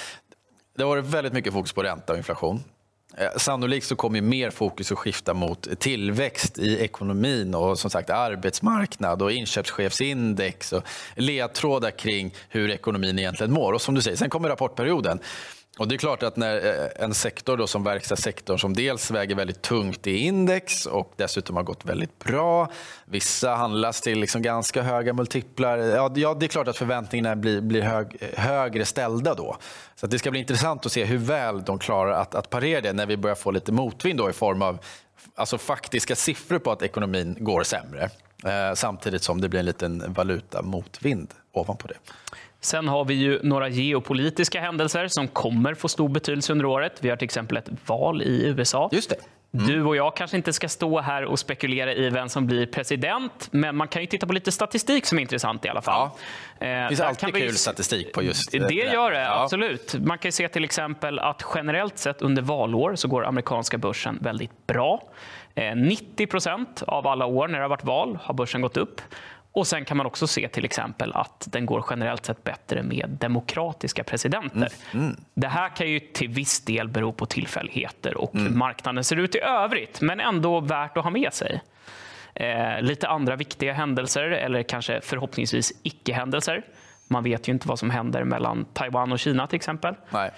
Det 0.77 0.83
har 0.83 0.89
varit 0.89 1.05
väldigt 1.05 1.33
mycket 1.33 1.53
fokus 1.53 1.73
på 1.73 1.83
ränta 1.83 2.13
och 2.13 2.19
inflation. 2.19 2.63
Eh, 3.17 3.37
sannolikt 3.37 3.87
så 3.87 3.97
kommer 3.97 4.21
mer 4.21 4.51
fokus 4.51 4.93
att 4.93 4.99
skifta 4.99 5.35
mot 5.35 5.79
tillväxt 5.81 6.59
i 6.59 6.79
ekonomin 6.79 7.55
och 7.55 7.79
som 7.79 7.91
sagt 7.91 8.11
arbetsmarknad 8.11 9.23
och 9.23 9.33
inköpschefsindex 9.33 10.73
och 10.73 10.83
ledtrådar 11.17 11.91
kring 11.91 12.35
hur 12.49 12.71
ekonomin 12.71 13.19
egentligen 13.19 13.53
mår. 13.53 13.73
Och 13.73 13.83
som 13.83 13.95
du 13.95 14.03
säger, 14.03 14.17
sen 14.17 14.31
kommer 14.31 14.49
rapportperioden. 14.49 15.21
Och 15.79 15.89
det 15.89 15.95
är 15.95 15.97
klart 15.97 16.23
att 16.23 16.37
när 16.37 16.67
eh, 16.67 17.05
en 17.05 17.15
sektor 17.15 17.57
då 17.57 17.67
som 17.67 17.85
verkstadssektorn 17.85 18.59
som 18.59 18.75
dels 18.75 19.11
väger 19.11 19.35
väldigt 19.35 19.63
tungt 19.63 20.07
i 20.07 20.17
index 20.17 20.87
och 20.87 21.13
dessutom 21.17 21.57
har 21.57 21.63
gått 21.63 21.85
väldigt 21.85 22.19
bra. 22.19 22.71
Vissa 23.05 23.55
handlas 23.55 24.01
till 24.01 24.21
liksom 24.21 24.43
ganska 24.43 24.83
höga 24.83 25.13
multiplar. 25.13 25.79
Ja, 25.79 26.09
det 26.09 26.47
är 26.47 26.49
klart 26.49 26.69
att 26.69 26.77
förväntningarna 26.77 27.37
blir, 27.37 27.61
blir 27.61 27.83
hög, 27.83 28.17
högre 28.37 28.85
ställda 28.85 29.35
då. 29.35 29.57
Så 29.95 30.07
det 30.07 30.19
ska 30.19 30.31
bli 30.31 30.41
intressant 30.41 30.87
att 30.87 30.93
se 30.93 31.05
hur 31.05 31.19
väl 31.19 31.65
de 31.65 31.79
klarar 31.79 32.13
att, 32.13 32.35
att 32.35 32.51
parera 32.51 32.81
det 32.81 32.93
när 32.93 33.07
vi 33.07 33.17
börjar 33.17 33.37
få 33.37 33.51
lite 33.51 33.73
motvind 33.73 34.19
då 34.19 34.31
i 34.31 34.33
form 34.33 34.63
av 34.63 34.79
alltså 35.35 35.59
faktiska 35.59 36.17
siffror 36.17 36.59
på 36.59 36.73
att 36.73 36.83
ekonomin 36.83 37.37
går 37.39 37.63
sämre. 37.63 38.11
Eh, 38.45 38.75
samtidigt 38.75 39.23
som 39.23 39.41
det 39.41 39.49
blir 39.49 39.61
en 39.61 39.67
liten 39.67 40.13
valutamotvind 40.13 41.35
ovanpå 41.53 41.89
det. 41.89 41.97
Sen 42.61 42.89
har 42.89 43.05
vi 43.05 43.15
ju 43.15 43.41
några 43.43 43.69
geopolitiska 43.69 44.61
händelser 44.61 45.09
som 45.09 45.29
kommer 45.29 45.75
få 45.75 45.89
stor 45.89 46.09
betydelse 46.09 46.53
under 46.53 46.65
året. 46.65 46.93
Vi 47.01 47.11
har 47.11 47.17
till 47.17 47.25
exempel 47.25 47.57
ett 47.57 47.69
val 47.87 48.23
i 48.23 48.47
USA. 48.47 48.89
Just 48.93 49.11
det. 49.11 49.17
Mm. 49.53 49.67
Du 49.67 49.85
och 49.85 49.97
jag 49.97 50.17
kanske 50.17 50.37
inte 50.37 50.53
ska 50.53 50.69
stå 50.69 51.01
här 51.01 51.25
och 51.25 51.39
spekulera 51.39 51.95
i 51.95 52.11
vem 52.11 52.29
som 52.29 52.47
blir 52.47 52.67
president, 52.67 53.49
men 53.51 53.77
man 53.77 53.89
kan 53.89 54.03
ju 54.03 54.07
titta 54.07 54.27
på 54.27 54.33
lite 54.33 54.53
statistik 54.53 55.07
som 55.07 55.19
är 55.19 55.23
intressant 55.23 55.65
i 55.65 55.69
alla 55.69 55.83
fall. 55.83 56.11
Ja. 56.59 56.67
Eh, 56.67 56.83
det 56.83 56.89
finns 56.89 57.01
alltid 57.01 57.35
kul 57.35 57.43
vi... 57.43 57.53
statistik 57.53 58.13
på 58.13 58.23
just 58.23 58.53
det. 58.53 58.59
Det 58.59 58.75
gör 58.75 59.11
det, 59.11 59.21
ja. 59.21 59.43
absolut. 59.43 59.95
Man 59.95 60.19
kan 60.19 60.33
se 60.33 60.49
till 60.49 60.65
exempel 60.65 61.19
att 61.19 61.43
generellt 61.55 61.99
sett 61.99 62.23
under 62.23 62.43
valår 62.43 62.95
så 62.95 63.09
går 63.09 63.27
amerikanska 63.27 63.79
börsen 63.79 64.19
väldigt 64.21 64.67
bra. 64.67 65.03
90 65.77 66.25
eh, 66.25 66.27
procent 66.27 66.83
av 66.87 67.07
alla 67.07 67.27
år 67.27 67.49
när 67.49 67.59
det 67.59 67.65
har 67.65 67.69
varit 67.69 67.85
val 67.85 68.19
har 68.23 68.35
börsen 68.35 68.61
gått 68.61 68.77
upp. 68.77 69.01
Och 69.53 69.67
Sen 69.67 69.85
kan 69.85 69.97
man 69.97 70.07
också 70.07 70.27
se 70.27 70.49
till 70.49 70.65
exempel 70.65 71.13
att 71.13 71.49
den 71.51 71.67
går 71.67 71.85
generellt 71.91 72.27
sett 72.27 72.45
bättre 72.45 72.83
med 72.83 73.17
demokratiska 73.21 74.05
presidenter. 74.05 74.69
Mm. 74.93 75.05
Mm. 75.07 75.17
Det 75.35 75.49
här 75.49 75.77
kan 75.77 75.89
ju 75.89 76.01
till 76.01 76.29
viss 76.29 76.61
del 76.61 76.89
bero 76.89 77.13
på 77.13 77.27
tillfälligheter 77.27 78.17
och 78.17 78.35
mm. 78.35 78.47
hur 78.47 78.55
marknaden 78.55 79.05
ser 79.05 79.17
ut 79.17 79.35
i 79.35 79.41
övrigt, 79.41 80.01
men 80.01 80.21
ändå 80.21 80.61
värt 80.61 80.97
att 80.97 81.05
ha 81.05 81.11
med 81.11 81.33
sig. 81.35 81.61
Eh, 82.35 82.83
lite 82.83 83.09
andra 83.09 83.37
viktiga 83.37 83.73
händelser, 83.73 84.23
eller 84.23 84.63
kanske 84.63 85.01
förhoppningsvis 85.01 85.73
icke-händelser. 85.83 86.65
Man 87.07 87.23
vet 87.23 87.49
ju 87.49 87.53
inte 87.53 87.69
vad 87.69 87.79
som 87.79 87.91
händer 87.91 88.25
mellan 88.25 88.65
Taiwan 88.73 89.13
och 89.13 89.19
Kina 89.19 89.47
till 89.47 89.57
exempel. 89.57 89.95
Nej. 90.11 90.31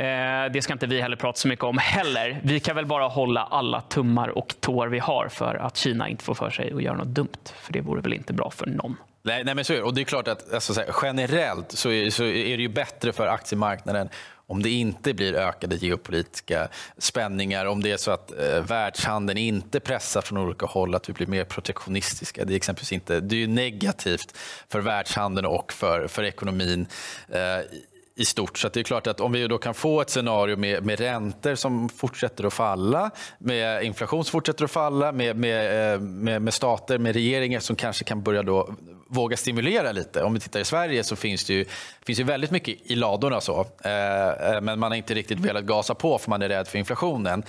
Eh, 0.00 0.52
det 0.52 0.62
ska 0.62 0.72
inte 0.72 0.86
vi 0.86 1.00
heller 1.00 1.16
prata 1.16 1.38
så 1.38 1.48
mycket 1.48 1.64
om 1.64 1.78
heller. 1.78 2.40
Vi 2.42 2.60
kan 2.60 2.76
väl 2.76 2.86
bara 2.86 3.08
hålla 3.08 3.42
alla 3.44 3.80
tummar 3.80 4.28
och 4.28 4.54
tår 4.60 4.86
vi 4.86 4.98
har 4.98 5.28
för 5.28 5.54
att 5.54 5.76
Kina 5.76 6.08
inte 6.08 6.24
får 6.24 6.34
för 6.34 6.50
sig 6.50 6.72
att 6.72 6.82
göra 6.82 6.96
något 6.96 7.06
dumt. 7.06 7.28
För 7.56 7.72
det 7.72 7.80
vore 7.80 8.00
väl 8.00 8.12
inte 8.12 8.32
bra 8.32 8.50
för 8.50 8.66
någon. 8.66 8.96
Nej, 9.22 9.44
nej 9.44 9.54
men 9.54 9.64
så 9.64 9.72
är 9.72 9.76
det. 9.76 9.82
Och 9.82 9.94
det 9.94 10.00
är 10.00 10.04
klart 10.04 10.28
att 10.28 10.54
alltså, 10.54 10.82
generellt 11.02 11.72
så 11.72 11.90
är, 11.90 12.10
så 12.10 12.24
är 12.24 12.56
det 12.56 12.62
ju 12.62 12.68
bättre 12.68 13.12
för 13.12 13.26
aktiemarknaden 13.26 14.08
om 14.48 14.62
det 14.62 14.70
inte 14.70 15.14
blir 15.14 15.34
ökade 15.34 15.76
geopolitiska 15.76 16.68
spänningar, 16.98 17.66
om 17.66 17.82
det 17.82 17.90
är 17.90 17.96
så 17.96 18.10
att 18.10 18.38
eh, 18.38 18.60
världshandeln 18.60 19.38
inte 19.38 19.80
pressar 19.80 20.20
från 20.20 20.38
olika 20.38 20.66
håll, 20.66 20.94
att 20.94 21.08
vi 21.08 21.12
blir 21.12 21.26
mer 21.26 21.44
protektionistiska. 21.44 22.44
Det 22.44 22.54
är 22.54 22.56
exempelvis 22.56 22.92
inte, 22.92 23.20
det 23.20 23.42
är 23.42 23.48
negativt 23.48 24.36
för 24.68 24.80
världshandeln 24.80 25.46
och 25.46 25.72
för, 25.72 26.08
för 26.08 26.24
ekonomin 26.24 26.86
eh, 27.28 27.78
i 28.18 28.24
stort. 28.24 28.58
Så 28.58 28.68
det 28.68 28.80
är 28.80 28.84
klart 28.84 29.06
att 29.06 29.20
om 29.20 29.32
vi 29.32 29.48
då 29.48 29.58
kan 29.58 29.74
få 29.74 30.00
ett 30.00 30.10
scenario 30.10 30.56
med, 30.56 30.84
med 30.84 31.00
räntor 31.00 31.54
som 31.54 31.88
fortsätter 31.88 32.44
att 32.44 32.52
falla, 32.52 33.10
med 33.38 33.84
inflation 33.84 34.24
som 34.24 34.32
fortsätter 34.32 34.64
att 34.64 34.70
falla, 34.70 35.12
med, 35.12 35.36
med, 35.36 35.94
eh, 35.94 36.00
med, 36.00 36.42
med 36.42 36.54
stater, 36.54 36.98
med 36.98 37.14
regeringar 37.14 37.60
som 37.60 37.76
kanske 37.76 38.04
kan 38.04 38.22
börja 38.22 38.42
då 38.42 38.74
våga 39.08 39.36
stimulera 39.36 39.92
lite. 39.92 40.22
Om 40.22 40.34
vi 40.34 40.40
tittar 40.40 40.60
i 40.60 40.64
Sverige 40.64 41.04
så 41.04 41.16
finns 41.16 41.44
det 41.44 41.54
ju, 41.54 41.64
finns 42.06 42.20
ju 42.20 42.24
väldigt 42.24 42.50
mycket 42.50 42.90
i 42.90 42.94
ladorna. 42.94 43.40
Så. 43.40 43.66
Eh, 43.84 44.28
eh, 44.28 44.60
men 44.60 44.78
man 44.78 44.90
har 44.90 44.96
inte 44.96 45.14
riktigt 45.14 45.38
velat 45.38 45.64
gasa 45.64 45.94
på 45.94 46.18
för 46.18 46.30
man 46.30 46.42
är 46.42 46.48
rädd 46.48 46.68
för 46.68 46.78
inflationen. 46.78 47.42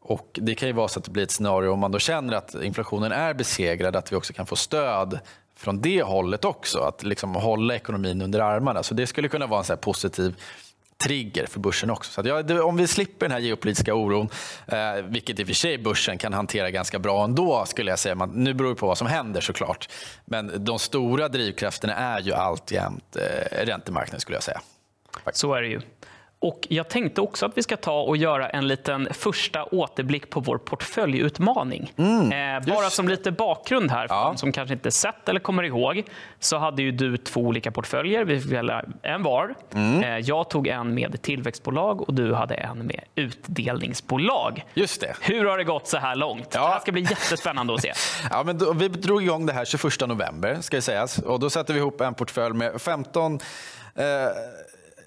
Och 0.00 0.38
Det 0.42 0.54
kan 0.54 0.68
ju 0.68 0.72
vara 0.72 0.88
så 0.88 0.98
att 0.98 1.04
det 1.04 1.10
blir 1.10 1.22
ett 1.22 1.30
scenario 1.30 1.70
om 1.70 1.78
man 1.78 1.92
då 1.92 1.98
känner 1.98 2.34
att 2.34 2.54
inflationen 2.54 3.12
är 3.12 3.34
besegrad, 3.34 3.96
att 3.96 4.12
vi 4.12 4.16
också 4.16 4.32
kan 4.32 4.46
få 4.46 4.56
stöd 4.56 5.20
från 5.56 5.80
det 5.80 6.02
hållet 6.02 6.44
också. 6.44 6.78
Att 6.78 7.02
liksom 7.02 7.34
hålla 7.34 7.74
ekonomin 7.74 8.22
under 8.22 8.40
armarna. 8.40 8.82
Så 8.82 8.94
det 8.94 9.06
skulle 9.06 9.28
kunna 9.28 9.46
vara 9.46 9.58
en 9.58 9.64
så 9.64 9.76
positiv 9.76 10.34
trigger 10.98 11.46
för 11.46 11.60
börsen 11.60 11.90
också. 11.90 12.22
Så 12.22 12.28
ja, 12.28 12.42
det, 12.42 12.60
om 12.60 12.76
vi 12.76 12.86
slipper 12.86 13.26
den 13.26 13.32
här 13.32 13.38
geopolitiska 13.38 13.94
oron, 13.94 14.28
eh, 14.66 14.92
vilket 15.08 15.40
i 15.40 15.42
och 15.42 15.46
för 15.46 15.54
sig 15.54 15.78
börsen 15.78 16.18
kan 16.18 16.32
hantera 16.32 16.70
ganska 16.70 16.98
bra 16.98 17.24
ändå, 17.24 17.64
skulle 17.66 17.90
jag 17.90 17.98
säga. 17.98 18.14
Man, 18.14 18.30
nu 18.30 18.54
beror 18.54 18.68
det 18.68 18.74
på 18.74 18.86
vad 18.86 18.98
som 18.98 19.06
händer 19.06 19.40
såklart. 19.40 19.88
Men 20.24 20.64
de 20.64 20.78
stora 20.78 21.28
drivkrafterna 21.28 21.94
är 21.94 22.20
ju 22.20 22.32
alltjämt 22.32 23.16
eh, 23.16 23.64
räntemarknaden 23.66 24.20
skulle 24.20 24.36
jag 24.36 24.42
säga. 24.42 24.60
Så 25.32 25.54
är 25.54 25.62
det 25.62 25.68
ju. 25.68 25.80
Och 26.38 26.66
jag 26.70 26.88
tänkte 26.88 27.20
också 27.20 27.46
att 27.46 27.58
vi 27.58 27.62
ska 27.62 27.76
ta 27.76 28.00
och 28.00 28.16
göra 28.16 28.48
en 28.48 28.68
liten 28.68 29.08
första 29.14 29.64
återblick 29.64 30.30
på 30.30 30.40
vår 30.40 30.58
portföljutmaning. 30.58 31.92
Mm, 31.96 32.56
eh, 32.56 32.74
bara 32.74 32.90
som 32.90 33.08
lite 33.08 33.30
bakgrund 33.30 33.90
här, 33.90 34.08
för 34.08 34.14
ja. 34.14 34.24
de 34.24 34.36
som 34.36 34.52
kanske 34.52 34.72
inte 34.72 34.90
sett 34.90 35.28
eller 35.28 35.40
kommer 35.40 35.62
ihåg, 35.62 36.02
så 36.40 36.58
hade 36.58 36.82
ju 36.82 36.92
du 36.92 37.16
två 37.16 37.40
olika 37.40 37.70
portföljer. 37.70 38.24
Vi 38.24 38.40
fick 38.40 38.52
välja 38.52 38.84
en 39.02 39.22
var. 39.22 39.54
Mm. 39.74 40.02
Eh, 40.02 40.18
jag 40.18 40.50
tog 40.50 40.66
en 40.66 40.94
med 40.94 41.22
tillväxtbolag 41.22 42.08
och 42.08 42.14
du 42.14 42.34
hade 42.34 42.54
en 42.54 42.78
med 42.78 43.00
utdelningsbolag. 43.14 44.64
Just 44.74 45.00
det. 45.00 45.16
Hur 45.20 45.44
har 45.44 45.58
det 45.58 45.64
gått 45.64 45.88
så 45.88 45.96
här 45.96 46.16
långt? 46.16 46.48
Ja. 46.54 46.60
Det 46.60 46.68
här 46.68 46.80
ska 46.80 46.92
bli 46.92 47.02
jättespännande 47.02 47.74
att 47.74 47.82
se. 47.82 47.92
ja, 48.30 48.42
men 48.46 48.58
då, 48.58 48.72
vi 48.72 48.88
drog 48.88 49.22
igång 49.22 49.46
det 49.46 49.52
här 49.52 49.64
21 49.64 50.08
november, 50.08 50.58
ska 50.60 50.80
sägas. 50.80 51.18
Och 51.18 51.40
då 51.40 51.50
satte 51.50 51.72
vi 51.72 51.78
ihop 51.78 52.00
en 52.00 52.14
portfölj 52.14 52.54
med 52.54 52.80
15 52.80 53.40
eh, 53.94 54.04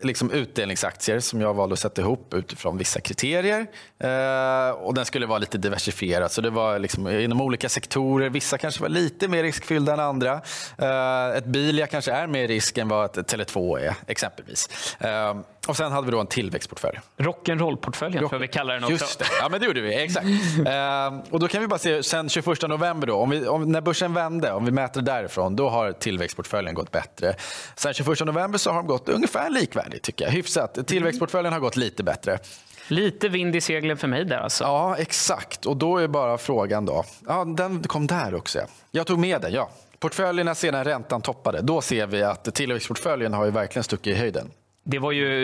liksom 0.02 0.32
utdelningsaktier 0.32 1.20
som 1.20 1.42
jag 1.42 1.54
valde 1.54 1.74
att 1.74 1.80
sätta 1.80 2.02
ihop 2.02 2.34
utifrån 2.34 2.78
vissa 2.78 3.02
kriterier. 3.02 3.68
Eh, 4.00 4.72
och 4.72 4.94
Den 4.94 5.06
skulle 5.06 5.26
vara 5.26 5.40
lite 5.40 5.58
diversifierad, 5.58 6.32
så 6.32 6.42
det 6.42 6.50
var 6.50 6.80
liksom 6.80 7.08
inom 7.08 7.42
olika 7.42 7.70
sektorer. 7.70 8.30
Vissa 8.30 8.58
kanske 8.58 8.82
var 8.82 8.90
lite 8.90 9.28
mer 9.28 9.44
riskfyllda 9.44 9.94
än 9.94 10.00
andra. 10.00 10.42
Eh, 10.78 11.38
ett 11.38 11.46
Bilia 11.46 11.88
kanske 11.88 12.12
är 12.12 12.28
mer 12.28 12.48
risk 12.48 12.78
än 12.78 12.88
vad 12.88 13.18
ett 13.18 13.34
Tele2 13.34 13.80
är, 13.80 13.96
exempelvis. 14.08 14.96
Eh, 15.00 15.36
och 15.68 15.78
Sen 15.78 15.92
hade 15.92 16.06
vi 16.06 16.12
då 16.12 16.20
en 16.20 16.28
tillväxtportfölj. 16.28 17.00
Rock'n'roll-portföljen 17.18 18.22
Rock... 18.22 18.34
jag 18.34 18.40
vi 18.40 18.48
kallar 18.48 18.74
den 18.74 18.84
också. 18.84 18.94
Just 18.94 19.20
det. 19.20 19.26
Ja, 19.42 19.50
men 19.50 19.60
det 19.60 19.66
gjorde 19.66 19.82
vi. 19.82 20.04
Exakt. 20.04 20.26
eh, 20.68 21.34
och 21.34 21.40
då 21.40 21.48
kan 21.48 21.62
vi 21.62 21.68
bara 21.68 21.80
se, 21.80 22.04
sen 22.04 22.30
21 22.30 22.62
november, 22.62 23.08
då, 23.08 23.16
om 23.16 23.30
vi, 23.30 23.48
om, 23.48 23.72
när 23.72 23.82
börsen 23.82 24.14
vände, 24.14 24.52
om 24.52 24.66
vi 24.66 24.72
mäter 24.72 25.02
därifrån, 25.02 25.56
då 25.56 25.70
har 25.70 25.92
tillväxtportföljen 25.92 26.74
gått 26.74 26.92
bättre. 26.92 27.36
Sen 27.76 27.94
21 27.94 28.26
november 28.26 28.58
så 28.58 28.70
har 28.70 28.78
de 28.78 28.88
gått 28.88 29.10
ungefär 29.10 29.50
likvärdigt, 29.50 30.04
tycker 30.04 30.26
jag. 30.26 30.32
Hyfsat. 30.32 30.88
Tillväxtportföljen 30.88 31.54
har 31.54 31.60
gått 31.60 31.76
lite 31.76 32.04
bättre. 32.04 32.40
Lite 32.88 33.30
vind 33.30 33.56
i 33.56 33.62
seglen 33.62 33.98
för 33.98 34.08
mig 34.08 34.26
där 34.26 34.38
alltså. 34.38 34.64
Ja, 34.64 34.96
exakt. 34.98 35.66
Och 35.66 35.78
då 35.78 35.98
är 35.98 36.08
bara 36.08 36.38
frågan 36.38 36.86
då. 36.86 37.04
Ja, 37.28 37.46
den 37.46 37.84
kom 37.84 38.08
där 38.08 38.36
också. 38.36 38.60
Jag 38.92 39.08
tog 39.08 39.20
med 39.20 39.42
den, 39.42 39.54
ja. 39.54 39.70
Portföljerna 40.00 40.56
sedan 40.56 40.84
räntan 40.84 41.22
toppade. 41.22 41.62
Då 41.62 41.82
ser 41.82 42.08
vi 42.08 42.24
att 42.24 42.56
tillväxtportföljen 42.56 43.34
har 43.34 43.46
ju 43.46 43.52
verkligen 43.52 43.84
stuckit 43.84 44.16
i 44.16 44.20
höjden. 44.20 44.52
Det 44.90 45.00
var 45.00 45.12
ju 45.12 45.44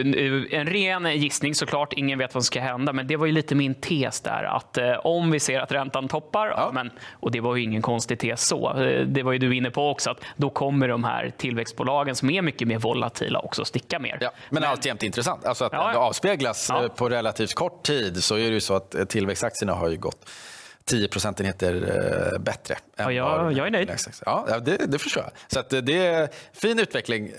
en 0.52 0.66
ren 0.66 1.18
gissning 1.18 1.56
såklart, 1.56 1.94
ingen 1.94 2.20
vet 2.20 2.34
vad 2.34 2.44
som 2.44 2.48
ska 2.48 2.62
hända, 2.62 2.94
men 2.94 3.08
det 3.08 3.16
var 3.16 3.26
ju 3.26 3.32
lite 3.32 3.56
min 3.56 3.76
tes 3.76 4.22
där 4.22 4.44
att 4.44 4.78
eh, 4.78 4.94
om 4.94 5.32
vi 5.32 5.40
ser 5.40 5.60
att 5.60 5.72
räntan 5.72 6.08
toppar, 6.08 6.48
ja. 6.48 6.72
men, 6.74 6.92
och 7.12 7.32
det 7.32 7.40
var 7.40 7.56
ju 7.56 7.64
ingen 7.64 7.82
konstig 7.82 8.20
tes 8.20 8.48
så, 8.48 8.82
eh, 8.82 9.06
det 9.06 9.24
var 9.24 9.32
ju 9.32 9.38
du 9.38 9.56
inne 9.56 9.72
på 9.72 9.90
också, 9.90 10.10
att 10.10 10.18
då 10.36 10.50
kommer 10.50 10.88
de 10.88 11.04
här 11.04 11.34
tillväxtbolagen 11.38 12.16
som 12.16 12.30
är 12.30 12.42
mycket 12.42 12.68
mer 12.68 12.78
volatila 12.78 13.40
också 13.40 13.66
sticka 13.66 14.00
mer. 14.00 14.18
Ja, 14.22 14.32
men, 14.50 14.62
men 14.62 14.70
alltjämt 14.70 15.04
intressant, 15.04 15.46
alltså 15.46 15.66
att 15.66 15.74
ja, 15.74 15.92
det 15.92 15.98
avspeglas. 15.98 16.70
Eh, 16.70 16.88
på 16.88 17.10
relativt 17.10 17.54
kort 17.54 17.84
tid 17.84 18.24
så 18.24 18.36
är 18.36 18.48
det 18.48 18.54
ju 18.54 18.62
så 18.62 18.74
att 18.74 19.10
tillväxtaktierna 19.10 19.74
har 19.74 19.90
ju 19.90 19.98
gått 19.98 20.30
10 20.86 21.08
procentenheter 21.08 22.38
bättre. 22.40 22.78
Ja, 22.96 23.12
jag, 23.12 23.54
jag 23.54 23.68
är 23.68 23.72
nöjd. 23.72 23.92
Ja, 24.26 24.60
det, 24.66 24.78
det 24.78 25.00
förstår 25.00 25.24
jag. 25.24 25.32
Så 25.48 25.82
det 25.82 26.08
är 26.08 26.30
fin 26.54 26.80
utveckling 26.80 27.32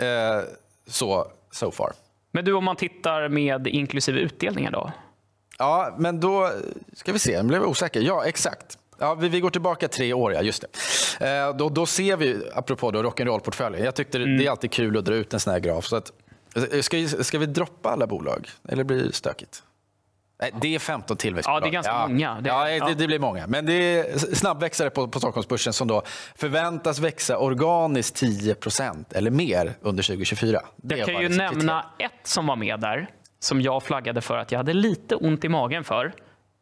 så 0.88 1.26
so 1.56 1.70
far. 1.70 1.92
Men 2.32 2.44
du, 2.44 2.52
om 2.52 2.64
man 2.64 2.76
tittar 2.76 3.28
med 3.28 3.66
inklusive 3.66 4.20
utdelningar 4.20 4.70
då? 4.70 4.92
Ja, 5.58 5.94
men 5.98 6.20
då 6.20 6.50
ska 6.92 7.12
vi 7.12 7.18
se, 7.18 7.42
nu 7.42 7.48
blev 7.48 7.60
jag 7.60 7.70
osäker. 7.70 8.00
Ja, 8.00 8.24
exakt. 8.24 8.78
Ja, 8.98 9.14
vi, 9.14 9.28
vi 9.28 9.40
går 9.40 9.50
tillbaka 9.50 9.88
tre 9.88 10.12
år, 10.12 10.32
ja, 10.32 10.42
just 10.42 10.64
det. 11.18 11.26
Eh, 11.26 11.56
då, 11.56 11.68
då 11.68 11.86
ser 11.86 12.16
vi, 12.16 12.42
apropå 12.54 12.92
rock'n'roll-portföljen, 12.92 13.84
jag 13.84 13.94
tyckte 13.94 14.18
mm. 14.18 14.38
det 14.38 14.46
är 14.46 14.50
alltid 14.50 14.72
kul 14.72 14.98
att 14.98 15.04
dra 15.04 15.14
ut 15.14 15.34
en 15.34 15.40
sån 15.40 15.52
här 15.52 15.60
graf. 15.60 15.86
Så 15.86 15.96
att, 15.96 16.12
ska, 16.80 17.08
ska 17.08 17.38
vi 17.38 17.46
droppa 17.46 17.90
alla 17.90 18.06
bolag, 18.06 18.48
eller 18.68 18.84
blir 18.84 19.04
det 19.04 19.12
stökigt? 19.12 19.62
Det 20.60 20.74
är 20.74 20.78
15 20.78 21.16
tillväxtbolag. 21.16 21.56
Ja, 21.56 21.60
det 21.60 21.68
är 21.68 21.72
ganska 21.72 21.92
ja. 21.92 22.08
många. 22.08 22.40
Det, 22.40 22.48
ja, 22.48 22.86
det, 22.86 22.94
det, 22.94 23.06
blir 23.06 23.18
många. 23.18 23.46
Men 23.46 23.66
det 23.66 23.72
är 23.72 24.18
snabbväxare 24.18 24.90
på, 24.90 25.08
på 25.08 25.18
Stockholmsbörsen 25.18 25.72
som 25.72 25.88
då 25.88 26.02
förväntas 26.34 26.98
växa 26.98 27.38
organiskt 27.38 28.22
10% 28.22 29.04
eller 29.14 29.30
mer 29.30 29.74
under 29.80 30.02
2024. 30.02 30.60
Det 30.76 30.96
jag 30.96 31.08
kan 31.08 31.22
ju 31.22 31.28
nämna 31.28 31.86
ett 31.98 32.12
som 32.22 32.46
var 32.46 32.56
med 32.56 32.80
där, 32.80 33.08
som 33.38 33.60
jag 33.60 33.82
flaggade 33.82 34.20
för 34.20 34.38
att 34.38 34.52
jag 34.52 34.58
hade 34.58 34.72
lite 34.72 35.16
ont 35.16 35.44
i 35.44 35.48
magen 35.48 35.84
för. 35.84 36.14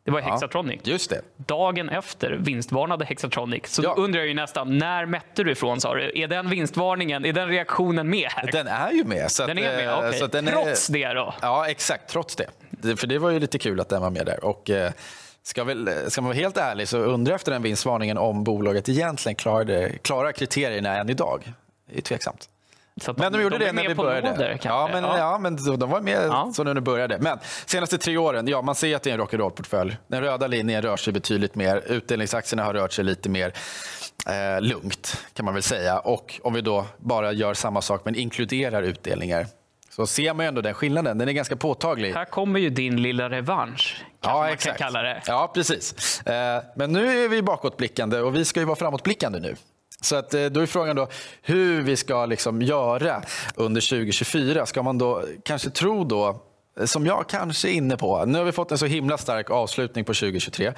Det 0.05 0.11
var 0.11 0.21
Hexatronic. 0.21 0.81
Ja, 0.85 0.93
just 0.93 1.11
det. 1.11 1.21
Dagen 1.37 1.89
efter 1.89 2.31
vinstvarnade 2.31 3.05
Hexatronic. 3.05 3.67
Så 3.67 3.83
ja. 3.83 3.95
undrar 3.99 4.21
jag 4.21 4.29
ju 4.29 4.35
nästan, 4.35 4.79
när 4.79 5.07
mätte 5.07 5.45
du 5.45 5.53
ifrån 5.53 5.81
sa 5.81 5.95
du? 5.95 6.13
Är 6.15 6.29
den 6.29 6.51
vinstvarningen, 6.51 7.25
är 7.25 7.33
den 7.33 7.49
reaktionen 7.49 8.11
med 8.11 8.29
här? 8.31 8.53
Den 8.53 8.67
är 8.67 8.93
ju 8.93 9.05
med. 9.05 9.31
Så 9.31 9.47
den 9.47 9.59
är 9.59 9.77
med, 9.77 9.89
eh. 9.89 9.99
Okay. 9.99 10.43
Trots 10.47 10.89
är... 10.89 10.93
det 10.93 11.15
då? 11.15 11.35
Ja, 11.43 11.69
exakt. 11.69 12.09
Trots 12.09 12.37
det 12.37 12.47
för 12.97 13.07
det 13.07 13.19
var 13.19 13.31
ju 13.31 13.41
lite 13.41 13.59
kul 13.59 13.81
att 13.81 13.89
den 13.89 14.03
var 14.03 14.11
med 14.11 14.27
där. 14.27 14.45
Och, 14.45 14.71
eh, 14.71 14.93
ska, 15.43 15.65
väl, 15.65 15.91
ska 16.09 16.21
man 16.21 16.29
vara 16.29 16.39
helt 16.39 16.57
ärlig 16.57 16.89
så 16.89 16.99
undrar 16.99 17.33
jag 17.33 17.37
efter 17.37 17.53
den 17.53 17.63
vinstvarningen 17.63 18.19
om 18.19 18.45
bolaget 18.45 18.89
egentligen 18.89 19.37
klarade, 19.37 19.93
klarar 20.03 20.33
kriterierna 20.33 20.97
än 20.97 21.11
idag. 21.11 21.53
Det 21.91 21.99
är 21.99 22.03
tveksamt. 22.03 22.49
De, 22.95 23.15
men 23.19 23.33
de 23.33 23.43
gjorde 23.43 23.59
de 23.59 23.65
det 23.65 23.73
när 23.73 23.89
vi 23.89 23.95
började. 23.95 24.31
Nåder, 24.31 24.61
ja, 24.63 24.91
men, 24.93 25.05
ja. 25.05 25.19
ja. 25.19 25.39
men 25.39 25.57
de 25.79 25.91
var 25.91 26.01
med 26.01 26.25
ja. 26.27 26.53
så 26.55 26.65
när 26.65 26.75
det 26.75 26.81
började. 26.81 27.19
Men 27.19 27.39
senaste 27.67 27.99
tre 27.99 28.17
åren, 28.17 28.49
ja, 28.49 28.63
man 28.63 28.75
ser 28.75 28.97
att 28.97 29.03
det 29.03 29.11
är 29.11 29.15
en 29.15 29.21
rock'n'roll-portfölj. 29.21 29.97
Den 30.07 30.21
röda 30.21 30.47
linjen 30.47 30.83
rör 30.83 30.97
sig 30.97 31.13
betydligt 31.13 31.55
mer. 31.55 31.83
Utdelningsaktierna 31.87 32.65
har 32.65 32.75
rört 32.75 32.93
sig 32.93 33.05
lite 33.05 33.29
mer 33.29 33.53
eh, 34.27 34.61
lugnt, 34.61 35.25
kan 35.33 35.45
man 35.45 35.55
väl 35.55 35.63
säga. 35.63 35.99
Och 35.99 36.41
om 36.45 36.55
vi 36.55 36.61
då 36.61 36.87
bara 36.97 37.33
gör 37.33 37.55
samma 37.55 37.83
sak 37.83 38.05
men 38.05 38.15
inkluderar 38.15 38.83
utdelningar 38.83 39.47
så 39.97 40.07
ser 40.07 40.35
man 40.35 40.47
ändå 40.47 40.61
den 40.61 40.75
skillnaden. 40.75 41.19
Den 41.19 41.29
är 41.29 41.33
ganska 41.33 41.57
påtaglig. 41.57 42.13
Här 42.13 42.25
kommer 42.25 42.61
ju 42.61 42.71
din 42.71 43.03
lilla 43.03 43.31
revansch. 43.31 44.05
Ja, 44.21 44.39
man 44.39 44.49
exakt. 44.49 44.79
Kan 44.79 44.87
kalla 44.87 45.03
det. 45.03 45.23
Ja, 45.27 45.51
precis. 45.55 46.21
Eh, 46.27 46.63
men 46.77 46.93
nu 46.93 47.25
är 47.25 47.29
vi 47.29 47.43
bakåtblickande 47.43 48.21
och 48.21 48.37
vi 48.37 48.45
ska 48.45 48.61
ju 48.61 48.67
vara 48.67 48.77
framåtblickande 48.77 49.41
nu. 49.41 49.57
Så 50.01 50.17
att, 50.17 50.35
eh, 50.35 50.45
då 50.45 50.61
är 50.61 50.67
frågan 50.67 50.97
då 50.97 51.09
hur 51.43 51.83
vi 51.83 51.97
ska 51.97 52.27
liksom 52.27 52.63
göra 52.63 53.23
under 53.55 53.81
2024. 53.81 54.67
Ska 54.67 54.83
man 54.83 54.99
då 54.99 55.25
kanske 55.45 55.71
tro 55.71 56.05
då 56.05 56.43
som 56.85 57.07
jag 57.07 57.29
kanske 57.29 57.69
är 57.69 57.73
inne 57.73 57.97
på. 57.97 58.25
Nu 58.25 58.39
har 58.39 58.45
vi 58.45 58.53
fått 58.53 58.73
en 58.73 58.79
så 58.79 58.87
himla 58.87 59.19
stark 59.19 59.51
avslutning 59.51 60.05
på 60.05 60.15
2023. 60.15 60.73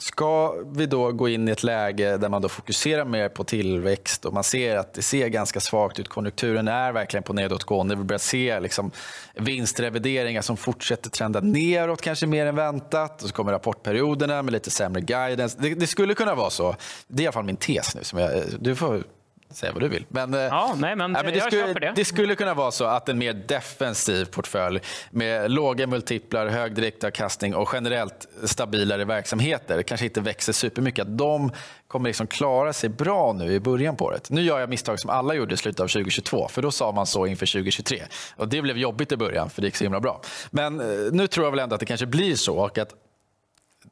Ska 0.00 0.54
vi 0.72 0.86
då 0.86 1.12
gå 1.12 1.28
in 1.28 1.48
i 1.48 1.50
ett 1.50 1.62
läge 1.62 2.16
där 2.16 2.28
man 2.28 2.42
då 2.42 2.48
fokuserar 2.48 3.04
mer 3.04 3.28
på 3.28 3.44
tillväxt 3.44 4.24
och 4.24 4.32
man 4.32 4.44
ser 4.44 4.76
att 4.76 4.94
det 4.94 5.02
ser 5.02 5.28
ganska 5.28 5.60
svagt 5.60 5.98
ut, 5.98 6.08
konjunkturen 6.08 6.68
är 6.68 6.92
verkligen 6.92 7.22
på 7.22 7.32
nedåtgående, 7.32 7.96
vi 7.96 8.04
börjar 8.04 8.18
se 8.18 8.60
liksom 8.60 8.90
vinstrevideringar 9.34 10.42
som 10.42 10.56
fortsätter 10.56 11.10
trenda 11.10 11.40
neråt 11.40 12.00
kanske 12.00 12.26
mer 12.26 12.46
än 12.46 12.56
väntat 12.56 13.22
och 13.22 13.28
så 13.28 13.34
kommer 13.34 13.52
rapportperioderna 13.52 14.42
med 14.42 14.52
lite 14.52 14.70
sämre 14.70 15.00
guidance. 15.00 15.58
Det, 15.60 15.74
det 15.74 15.86
skulle 15.86 16.14
kunna 16.14 16.34
vara 16.34 16.50
så. 16.50 16.76
Det 17.06 17.22
är 17.22 17.24
i 17.24 17.26
alla 17.26 17.32
fall 17.32 17.44
min 17.44 17.56
tes 17.56 17.94
nu. 17.94 18.04
Som 18.04 18.18
jag, 18.18 18.42
du 18.60 18.76
får 18.76 19.04
säga 19.50 19.72
vad 19.72 19.82
du 19.82 19.88
vill. 19.88 20.06
Men, 20.08 20.34
eh, 20.34 20.40
ja, 20.40 20.74
nej, 20.78 20.96
men, 20.96 21.12
nej, 21.12 21.24
men 21.24 21.34
det, 21.34 21.40
skulle, 21.40 21.72
det. 21.72 21.92
det, 21.96 22.04
skulle 22.04 22.34
kunna 22.34 22.54
vara 22.54 22.70
så 22.70 22.84
att 22.84 23.08
en 23.08 23.18
mer 23.18 23.32
defensiv 23.32 24.24
portfölj 24.24 24.80
med 25.10 25.50
låga 25.50 25.86
multiplar, 25.86 26.46
hög 26.46 26.74
direktavkastning 26.74 27.54
och 27.54 27.68
generellt 27.72 28.28
stabilare 28.44 29.04
verksamheter 29.04 29.82
kanske 29.82 30.06
inte 30.06 30.20
växer 30.20 30.52
supermycket. 30.52 31.02
Att 31.02 31.18
de 31.18 31.52
kommer 31.86 32.08
liksom 32.08 32.26
klara 32.26 32.72
sig 32.72 32.90
bra 32.90 33.32
nu 33.32 33.52
i 33.52 33.60
början 33.60 33.96
på 33.96 34.04
året. 34.04 34.30
Nu 34.30 34.42
gör 34.42 34.60
jag 34.60 34.68
misstag 34.68 35.00
som 35.00 35.10
alla 35.10 35.34
gjorde 35.34 35.54
i 35.54 35.56
slutet 35.56 35.80
av 35.80 35.88
2022, 35.88 36.48
för 36.48 36.62
då 36.62 36.70
sa 36.70 36.92
man 36.92 37.06
så 37.06 37.26
inför 37.26 37.46
2023. 37.46 38.02
Och 38.36 38.48
Det 38.48 38.62
blev 38.62 38.78
jobbigt 38.78 39.12
i 39.12 39.16
början, 39.16 39.50
för 39.50 39.62
det 39.62 39.66
gick 39.66 39.76
så 39.76 39.84
himla 39.84 40.00
bra. 40.00 40.20
Men 40.50 40.80
eh, 40.80 40.86
nu 41.12 41.26
tror 41.26 41.46
jag 41.46 41.50
väl 41.50 41.60
ändå 41.60 41.74
att 41.74 41.80
det 41.80 41.86
kanske 41.86 42.06
blir 42.06 42.36
så. 42.36 42.56
Och 42.56 42.78
att, 42.78 42.94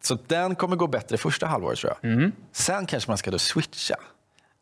så 0.03 0.19
den 0.27 0.55
kommer 0.55 0.77
gå 0.77 0.87
bättre 0.87 1.17
första 1.17 1.47
halvåret 1.47 1.79
tror 1.79 1.93
jag. 2.03 2.13
Mm. 2.13 2.33
Sen 2.53 2.87
kanske 2.87 3.11
man 3.11 3.19
ska 3.19 3.31
då 3.31 3.39
switcha 3.39 3.97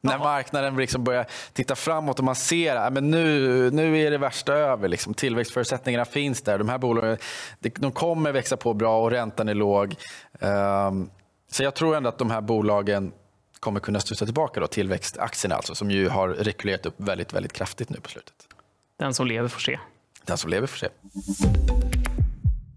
när 0.05 0.19
marknaden 0.19 0.77
liksom 0.77 1.05
börjar 1.05 1.27
titta 1.53 1.75
framåt 1.75 2.19
och 2.19 2.25
man 2.25 2.35
ser 2.35 2.77
att 2.77 2.93
nu, 2.93 3.71
nu 3.71 4.01
är 4.01 4.11
det 4.11 4.19
värsta 4.19 4.53
över. 4.53 4.89
Liksom. 4.89 5.15
Tillväxtförutsättningarna 5.15 6.05
finns 6.05 6.43
där. 6.43 6.59
De 6.59 6.69
här 6.69 6.79
bolagen 6.79 7.19
de 7.61 7.93
kommer 7.93 8.33
växa 8.33 8.57
på 8.57 8.75
bra 8.75 9.03
och 9.03 9.11
räntan 9.11 9.49
är 9.49 9.55
låg. 9.55 9.95
Um, 10.41 11.11
så 11.51 11.63
jag 11.63 11.75
tror 11.75 11.97
ändå 11.97 12.09
att 12.09 12.19
de 12.19 12.31
här 12.31 12.41
bolagen 12.41 13.13
kommer 13.61 13.81
kunna 13.81 14.01
studsa 14.01 14.25
tillbaka. 14.25 14.61
Då, 14.61 14.67
tillväxtaktierna 14.67 15.55
alltså, 15.55 15.75
som 15.75 15.91
ju 15.91 16.09
har 16.09 16.29
rekylerat 16.29 16.87
upp 16.87 16.95
väldigt, 16.97 17.33
väldigt 17.33 17.53
kraftigt 17.53 17.91
nu 17.91 18.01
på 18.01 18.09
slutet. 18.09 18.35
Den 18.99 19.15
som 19.15 19.27
lever 19.27 19.49
får 19.49 19.61
se. 19.61 19.79
Den 20.25 20.39
som 20.39 20.51
lever 20.51 20.67
får 20.67 20.77
se. 20.77 20.89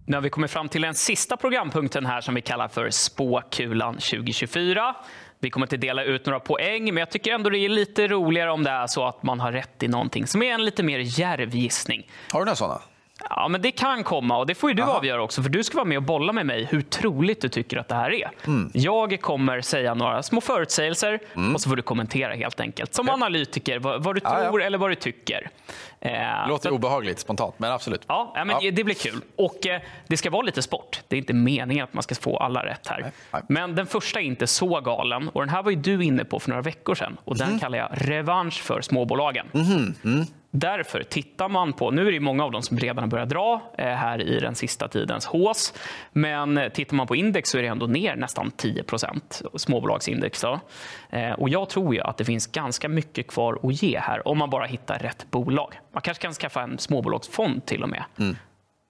Nu 0.05 0.15
har 0.15 0.21
vi 0.21 0.29
kommit 0.29 0.51
fram 0.51 0.69
till 0.69 0.81
den 0.81 0.95
sista 0.95 1.37
programpunkten 1.37 2.05
här 2.05 2.21
som 2.21 2.35
vi 2.35 2.41
kallar 2.41 2.67
för 2.67 2.89
spåkulan 2.89 3.93
2024. 3.93 4.95
Vi 5.39 5.49
kommer 5.49 5.65
inte 5.65 5.77
dela 5.77 6.03
ut 6.03 6.25
några 6.25 6.39
poäng, 6.39 6.83
men 6.83 6.97
jag 6.97 7.11
tycker 7.11 7.33
ändå 7.33 7.49
det 7.49 7.59
är 7.59 7.69
lite 7.69 8.07
roligare 8.07 8.51
om 8.51 8.63
det 8.63 8.69
är 8.69 8.87
så 8.87 9.05
att 9.05 9.23
man 9.23 9.39
har 9.39 9.51
rätt 9.51 9.83
i 9.83 9.87
någonting 9.87 10.27
som 10.27 10.43
är 10.43 10.53
en 10.53 10.65
lite 10.65 10.83
mer 10.83 10.99
djärv 10.99 11.55
gissning. 11.55 12.09
Har 12.31 12.39
du 12.39 12.45
några 12.45 12.55
sådana? 12.55 12.81
Ja, 13.29 13.47
men 13.47 13.61
det 13.61 13.71
kan 13.71 14.03
komma 14.03 14.37
och 14.37 14.47
det 14.47 14.55
får 14.55 14.69
ju 14.69 14.73
du 14.73 14.83
Aha. 14.83 14.97
avgöra 14.97 15.21
också, 15.21 15.43
för 15.43 15.49
du 15.49 15.63
ska 15.63 15.77
vara 15.77 15.85
med 15.85 15.97
och 15.97 16.03
bolla 16.03 16.33
med 16.33 16.45
mig 16.45 16.67
hur 16.71 16.81
troligt 16.81 17.41
du 17.41 17.49
tycker 17.49 17.77
att 17.77 17.87
det 17.87 17.95
här 17.95 18.13
är. 18.13 18.31
Mm. 18.45 18.71
Jag 18.73 19.21
kommer 19.21 19.61
säga 19.61 19.93
några 19.93 20.23
små 20.23 20.41
förutsägelser 20.41 21.19
mm. 21.35 21.55
och 21.55 21.61
så 21.61 21.69
får 21.69 21.75
du 21.75 21.81
kommentera 21.81 22.33
helt 22.33 22.59
enkelt. 22.59 22.93
Som 22.93 23.05
okay. 23.05 23.13
analytiker, 23.13 23.79
vad, 23.79 24.03
vad 24.03 24.15
du 24.15 24.19
tror 24.19 24.61
ja, 24.61 24.65
eller 24.65 24.77
vad 24.77 24.91
du 24.91 24.95
tycker. 24.95 25.49
Eh, 25.99 26.11
Låter 26.47 26.69
så, 26.69 26.75
obehagligt 26.75 27.19
spontant, 27.19 27.59
men 27.59 27.71
absolut. 27.71 28.01
Ja, 28.07 28.31
ja 28.35 28.45
men 28.45 28.75
det 28.75 28.83
blir 28.83 28.95
kul. 28.95 29.21
Och 29.35 29.67
eh, 29.67 29.81
det 30.07 30.17
ska 30.17 30.29
vara 30.29 30.41
lite 30.41 30.61
sport. 30.61 31.01
Det 31.07 31.15
är 31.15 31.17
inte 31.17 31.33
meningen 31.33 31.83
att 31.83 31.93
man 31.93 32.03
ska 32.03 32.15
få 32.15 32.37
alla 32.37 32.65
rätt 32.65 32.87
här. 32.87 33.01
Nej, 33.01 33.11
nej. 33.31 33.41
Men 33.49 33.75
den 33.75 33.87
första 33.87 34.19
är 34.19 34.23
inte 34.23 34.47
så 34.47 34.81
galen 34.81 35.29
och 35.29 35.41
den 35.41 35.49
här 35.49 35.63
var 35.63 35.71
ju 35.71 35.77
du 35.77 36.03
inne 36.03 36.25
på 36.25 36.39
för 36.39 36.49
några 36.49 36.61
veckor 36.61 36.95
sedan 36.95 37.17
och 37.23 37.35
mm. 37.35 37.49
den 37.49 37.59
kallar 37.59 37.77
jag 37.77 37.89
revansch 37.91 38.61
för 38.61 38.81
småbolagen. 38.81 39.47
Därför 40.59 41.03
tittar 41.03 41.49
man 41.49 41.73
på, 41.73 41.91
nu 41.91 42.07
är 42.07 42.11
det 42.11 42.19
många 42.19 42.43
av 42.43 42.51
dem 42.51 42.61
som 42.61 42.77
redan 42.77 42.97
har 42.97 43.07
börjat 43.07 43.29
dra 43.29 43.61
eh, 43.77 43.85
här 43.85 44.21
i 44.21 44.39
den 44.39 44.55
sista 44.55 44.87
tidens 44.87 45.25
hås, 45.25 45.73
men 46.11 46.71
tittar 46.73 46.95
man 46.95 47.07
på 47.07 47.15
index 47.15 47.49
så 47.49 47.57
är 47.57 47.61
det 47.61 47.67
ändå 47.67 47.87
ner 47.87 48.15
nästan 48.15 48.51
10 48.51 48.83
småbolagsindex. 49.55 50.41
Då. 50.41 50.59
Eh, 51.09 51.31
och 51.31 51.49
jag 51.49 51.69
tror 51.69 51.95
ju 51.95 52.01
att 52.01 52.17
det 52.17 52.25
finns 52.25 52.47
ganska 52.47 52.89
mycket 52.89 53.27
kvar 53.27 53.59
att 53.63 53.83
ge 53.83 53.99
här 53.99 54.27
om 54.27 54.37
man 54.37 54.49
bara 54.49 54.65
hittar 54.65 54.99
rätt 54.99 55.31
bolag. 55.31 55.79
Man 55.91 56.01
kanske 56.01 56.21
kan 56.21 56.33
skaffa 56.33 56.61
en 56.61 56.77
småbolagsfond 56.77 57.65
till 57.65 57.83
och 57.83 57.89
med. 57.89 58.03
Mm. 58.19 58.35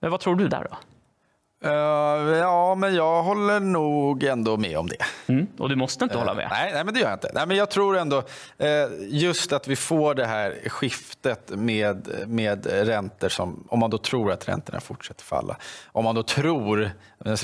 Men 0.02 0.12
vad 0.12 0.20
tror 0.20 0.36
du 0.36 0.48
där 0.48 0.68
då? 0.70 0.78
Uh, 1.66 1.72
ja, 2.38 2.76
men 2.76 2.96
jag 2.96 3.24
håller 3.24 3.60
nog 3.60 4.24
ändå 4.24 4.58
med 4.58 4.78
om 4.78 4.88
det. 4.88 5.06
Mm. 5.28 5.48
Och 5.58 5.70
du 5.70 5.76
måste 5.76 6.04
inte 6.04 6.16
uh, 6.16 6.22
hålla 6.22 6.34
med? 6.34 6.48
Nej, 6.50 6.72
nej, 6.74 6.84
men 6.84 6.94
det 6.94 7.00
gör 7.00 7.08
jag 7.08 7.16
inte. 7.16 7.32
Nej, 7.34 7.48
men 7.48 7.58
jag 7.58 7.70
tror 7.70 7.98
ändå 7.98 8.18
uh, 8.18 8.26
just 9.08 9.54
att 9.54 9.68
vi 9.68 9.76
får 9.76 10.16
det 10.16 10.26
här 10.26 10.70
skiftet 10.70 11.50
med, 11.50 12.10
med 12.28 12.66
räntor 12.66 13.30
som, 13.30 13.68
om 13.70 13.80
man 13.80 13.90
då 13.90 13.98
tror 13.98 14.32
att 14.32 14.48
räntorna 14.48 14.80
fortsätter 14.80 15.24
falla. 15.24 15.58
Om 15.86 16.04
man 16.04 16.16
då 16.16 16.24
tror, 16.24 16.92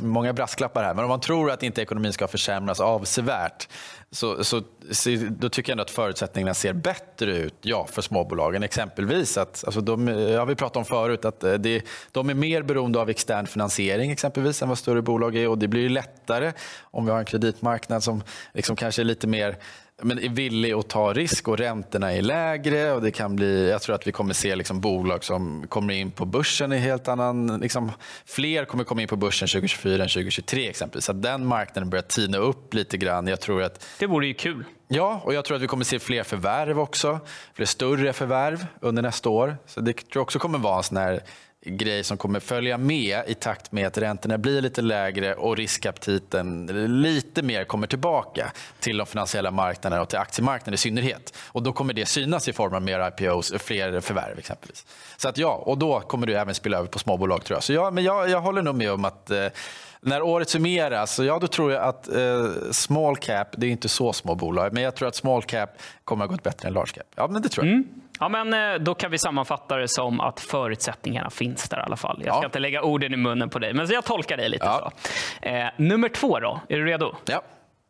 många 0.02 0.34
brasklappar 0.34 0.84
här, 0.84 0.94
men 0.94 1.04
om 1.04 1.10
man 1.10 1.20
tror 1.20 1.52
att 1.52 1.64
inte 1.64 1.82
ekonomin 1.82 2.14
ska 2.14 2.28
försämras 2.28 2.80
avsevärt 2.80 3.68
så, 4.14 4.44
så, 4.44 4.62
så, 4.92 5.10
då 5.30 5.50
tycker 5.50 5.72
jag 5.72 5.74
ändå 5.74 5.82
att 5.82 5.90
förutsättningarna 5.92 6.54
ser 6.54 6.74
bättre 6.74 7.38
ut 7.38 7.56
ja, 7.62 7.88
för 7.92 8.02
småbolagen. 8.02 8.64
Exempelvis 8.64 9.38
att, 9.38 9.64
alltså 9.66 9.82
de, 9.82 10.08
jag 10.08 10.46
vi 10.46 10.56
pratat 10.56 10.78
om 10.78 10.86
förut, 10.86 11.26
att 11.26 11.40
det, 11.40 11.82
de 12.12 12.30
är 12.30 12.34
mer 12.34 12.62
beroende 12.62 13.00
av 13.00 13.10
extern 13.10 13.48
finansiering 13.48 14.03
exempelvis 14.12 14.62
än 14.62 14.70
vad 14.70 14.78
större 14.78 15.02
bolag 15.02 15.36
är 15.36 15.48
och 15.48 15.58
det 15.58 15.68
blir 15.68 15.90
lättare 15.90 16.54
om 16.82 17.06
vi 17.06 17.12
har 17.12 17.20
en 17.20 17.26
kreditmarknad 17.26 18.04
som 18.04 18.24
liksom 18.54 18.76
kanske 18.76 19.02
är 19.02 19.06
lite 19.06 19.28
mer 19.28 19.58
men 20.02 20.20
är 20.20 20.30
villig 20.30 20.74
att 20.74 20.88
ta 20.88 21.14
risk 21.14 21.48
och 21.48 21.58
räntorna 21.58 22.14
är 22.14 22.22
lägre. 22.22 22.92
Och 22.92 23.02
det 23.02 23.12
kan 23.12 23.36
bli, 23.36 23.70
jag 23.70 23.82
tror 23.82 23.96
att 23.96 24.08
vi 24.08 24.12
kommer 24.12 24.34
se 24.34 24.56
liksom 24.56 24.82
bolag 24.82 25.24
som 25.24 25.66
kommer 25.70 25.94
in 25.94 26.12
på 26.12 26.26
börsen 26.26 26.74
i 26.74 26.78
helt 26.78 27.08
annan... 27.08 27.60
Liksom, 27.60 27.92
fler 28.26 28.66
kommer 28.66 28.84
komma 28.84 29.02
in 29.02 29.08
på 29.08 29.16
börsen 29.16 29.48
2024 29.48 29.94
än 29.94 30.10
2023 30.10 30.70
exempelvis. 30.70 31.06
Så 31.06 31.12
att 31.12 31.22
den 31.22 31.46
marknaden 31.46 31.90
börjar 31.90 32.04
tina 32.04 32.38
upp 32.38 32.74
lite 32.74 32.98
grann. 32.98 33.28
Jag 33.28 33.42
tror 33.42 33.64
att, 33.64 33.86
det 34.00 34.08
vore 34.08 34.28
ju 34.28 34.34
kul. 34.34 34.66
Ja, 34.88 35.22
och 35.24 35.34
jag 35.34 35.46
tror 35.46 35.56
att 35.58 35.64
vi 35.64 35.68
kommer 35.68 35.86
se 35.86 36.00
fler 36.00 36.24
förvärv 36.24 36.80
också. 36.80 37.20
Fler 37.54 37.66
större 37.66 38.14
förvärv 38.14 38.66
under 38.82 39.02
nästa 39.02 39.30
år. 39.30 39.58
Så 39.66 39.82
det 39.82 39.94
tror 39.94 40.08
jag 40.14 40.22
också 40.22 40.40
kommer 40.40 40.60
vara 40.60 40.78
en 40.78 40.84
sån 40.84 40.98
här 40.98 41.24
grej 41.66 42.04
som 42.04 42.18
kommer 42.18 42.40
följa 42.40 42.78
med 42.78 43.24
i 43.28 43.34
takt 43.34 43.72
med 43.72 43.88
att 43.88 43.98
räntorna 43.98 44.38
blir 44.38 44.62
lite 44.62 44.82
lägre 44.82 45.34
och 45.34 45.58
riskaptiten 45.58 46.66
lite 47.02 47.42
mer 47.42 47.64
kommer 47.64 47.88
tillbaka 47.88 48.52
till 48.80 48.98
de 48.98 49.08
finansiella 49.08 49.52
marknaderna 49.52 50.02
och 50.02 50.10
till 50.10 50.20
aktiemarknaden 50.20 50.74
i 50.74 50.78
synnerhet. 50.78 51.38
Och 51.38 51.64
då 51.64 51.74
kommer 51.74 51.94
det 51.94 52.06
synas 52.06 52.48
i 52.48 52.54
form 52.54 52.74
av 52.74 52.82
mer 52.82 53.08
IPOs, 53.08 53.52
och 53.52 53.62
fler 53.62 54.02
förvärv 54.02 54.40
exempelvis. 54.40 54.86
Så 55.18 55.30
att 55.30 55.38
ja, 55.38 55.54
och 55.54 55.78
då 55.78 56.00
kommer 56.00 56.28
det 56.28 56.34
även 56.34 56.56
spela 56.56 56.78
över 56.78 56.88
på 56.88 57.00
småbolag 57.00 57.44
tror 57.44 57.56
jag. 57.56 57.64
Så 57.64 57.74
ja, 57.74 57.92
men 57.92 58.04
jag, 58.04 58.30
jag 58.30 58.42
håller 58.42 58.62
nog 58.62 58.76
med 58.76 58.92
om 58.92 59.06
att 59.06 59.32
eh, 59.32 59.48
när 60.02 60.22
året 60.22 60.50
summeras, 60.50 61.16
så 61.16 61.24
ja, 61.24 61.40
då 61.40 61.48
tror 61.48 61.72
jag 61.72 61.84
att 61.84 62.08
eh, 62.08 62.52
small 62.72 63.18
cap, 63.18 63.48
det 63.58 63.68
är 63.68 63.72
inte 63.72 63.90
så 63.90 64.14
små 64.14 64.36
bolag, 64.36 64.74
men 64.74 64.84
jag 64.84 64.96
tror 64.96 65.08
att 65.08 65.16
small 65.16 65.44
cap 65.44 65.70
kommer 66.04 66.26
att 66.26 66.32
gå 66.32 66.38
bättre 66.44 66.68
än 66.68 66.74
large 66.74 66.92
cap. 66.94 67.08
Ja, 67.16 67.28
men 67.28 67.42
det 67.42 67.50
tror 67.50 67.66
jag. 67.66 67.74
Mm. 67.74 68.03
Ja, 68.24 68.30
men 68.30 68.54
eh, 68.54 68.80
då 68.80 68.96
kan 68.96 69.12
vi 69.12 69.18
sammanfatta 69.18 69.78
det 69.78 69.88
som 69.88 70.20
att 70.20 70.40
förutsättningarna 70.40 71.30
finns 71.30 71.70
där 71.70 71.78
i 71.78 71.82
alla 71.82 71.96
fall. 71.96 72.22
Jag 72.26 72.34
ska 72.34 72.44
ja. 72.44 72.46
inte 72.46 72.60
lägga 72.60 72.82
orden 72.82 73.14
i 73.14 73.18
munnen 73.18 73.50
på 73.50 73.60
dig, 73.60 73.74
men 73.74 73.88
jag 73.88 74.06
tolkar 74.06 74.38
dig 74.38 74.50
lite 74.50 74.66
ja. 74.66 74.92
så. 75.42 75.50
Eh, 75.50 75.68
nummer 75.78 76.10
två 76.10 76.40
då, 76.40 76.62
är 76.70 76.78
du 76.78 76.86
redo? 76.86 77.16
Ja. 77.26 77.42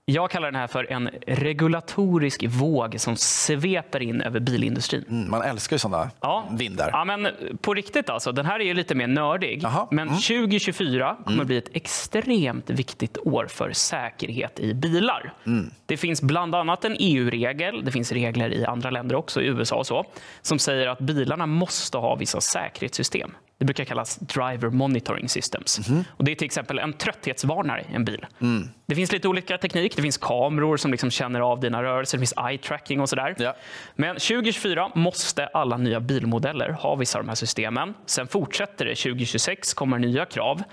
Jag 0.06 0.32
kallar 0.32 0.52
den 0.52 0.60
här 0.60 0.68
för 0.68 0.92
en 0.92 1.10
regulatorisk 1.28 2.44
våg 2.48 3.00
som 3.00 3.16
sveper 3.16 4.02
in 4.02 4.22
över 4.22 4.40
bilindustrin. 4.40 5.06
Mm, 5.10 5.32
man 5.32 5.42
älskar 5.42 5.76
ju 5.76 5.80
sådana 5.80 6.12
ja. 6.22 6.48
vindar. 6.52 6.90
Ja, 6.94 7.06
men 7.06 7.28
på 7.62 7.74
riktigt 7.74 8.10
alltså. 8.10 8.32
Den 8.32 8.46
här 8.46 8.60
är 8.60 8.64
ju 8.64 8.74
lite 8.74 8.96
mer 8.96 9.08
nördig. 9.08 9.66
Aha. 9.66 9.88
Men 9.92 10.08
mm. 10.08 10.20
2024 10.20 11.18
kommer 11.24 11.36
mm. 11.36 11.48
bli 11.48 11.58
ett 11.58 11.70
extremt 11.74 12.70
viktigt 12.70 13.18
år 13.18 13.48
för 13.50 13.72
säkerhet 13.72 14.60
i 14.60 14.74
bilar. 14.74 15.34
Mm. 15.46 15.72
Det 15.86 15.98
finns 15.98 16.22
bland 16.22 16.56
annat 16.56 16.86
en 16.86 16.96
EU-regel, 17.00 17.86
det 17.86 17.92
finns 17.92 18.12
regler 18.12 18.54
i 18.54 18.66
andra 18.66 18.90
länder 18.90 19.16
också, 19.16 19.42
i 19.42 19.46
USA 19.46 19.76
och 19.76 19.88
så, 19.88 20.06
som 20.42 20.60
säger 20.60 20.88
att 20.88 21.00
bilarna 21.00 21.46
måste 21.46 21.98
ha 21.98 22.16
vissa 22.16 22.42
säkerhetssystem. 22.42 23.32
Det 23.58 23.66
brukar 23.66 23.86
kallas 23.86 24.16
driver 24.16 24.70
monitoring 24.70 25.30
systems. 25.30 25.90
Mm. 25.90 26.04
Och 26.10 26.24
det 26.24 26.32
är 26.32 26.36
till 26.36 26.46
exempel 26.46 26.80
en 26.80 26.94
trötthetsvarnare 26.94 27.86
i 27.92 27.96
en 27.96 28.06
bil. 28.06 28.26
Mm. 28.42 28.70
Det 28.86 28.96
finns 28.96 29.12
lite 29.12 29.28
olika 29.28 29.58
teknik. 29.58 29.96
Det 29.96 30.02
finns 30.02 30.18
kameror 30.18 30.78
som 30.78 30.92
liksom 30.92 31.12
känner 31.12 31.40
av 31.40 31.60
dina 31.60 31.84
rörelser. 31.84 32.18
Det 32.18 32.20
finns 32.20 32.34
eye 32.50 32.58
tracking 32.58 33.02
och 33.02 33.10
sådär. 33.10 33.36
Ja. 33.38 33.56
Men 33.96 34.16
2024 34.16 34.92
måste 34.96 35.48
alla 35.48 35.78
nya 35.78 36.00
bilmodeller 36.00 36.70
ha 36.70 36.96
vissa 36.96 37.18
av 37.18 37.24
de 37.24 37.30
här 37.30 37.36
systemen. 37.36 37.94
Sen 38.06 38.28
fortsätter 38.28 38.86
det. 38.86 38.96
2026 38.96 39.74
kommer 39.74 40.00
nya 40.00 40.26
krav. 40.26 40.64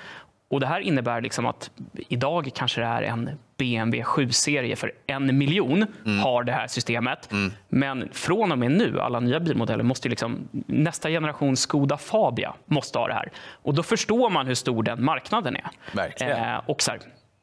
Och 0.50 0.60
Det 0.60 0.66
här 0.66 0.80
innebär 0.80 1.20
liksom 1.20 1.46
att 1.46 1.70
idag 2.08 2.50
kanske 2.54 2.80
det 2.80 2.86
är 2.86 3.02
en 3.02 3.30
BMW 3.56 4.02
7-serie 4.02 4.76
för 4.76 4.92
en 5.06 5.38
miljon 5.38 5.86
mm. 6.06 6.18
har 6.18 6.44
det 6.44 6.52
här 6.52 6.66
systemet. 6.66 7.32
Mm. 7.32 7.52
Men 7.68 8.08
från 8.12 8.52
och 8.52 8.58
med 8.58 8.70
nu, 8.70 9.00
alla 9.00 9.20
nya 9.20 9.40
bilmodeller, 9.40 9.84
måste 9.84 10.08
liksom, 10.08 10.48
nästa 10.66 11.08
generation 11.08 11.56
Skoda 11.56 11.96
Fabia 11.96 12.54
måste 12.66 12.98
ha 12.98 13.06
det 13.06 13.14
här. 13.14 13.30
Och 13.62 13.74
då 13.74 13.82
förstår 13.82 14.30
man 14.30 14.46
hur 14.46 14.54
stor 14.54 14.82
den 14.82 15.04
marknaden 15.04 15.56
är. 15.56 15.70
Verkligen. 15.92 16.54
Eh, 16.54 16.60
och 16.66 16.82
så 16.82 16.90
här, 16.90 17.00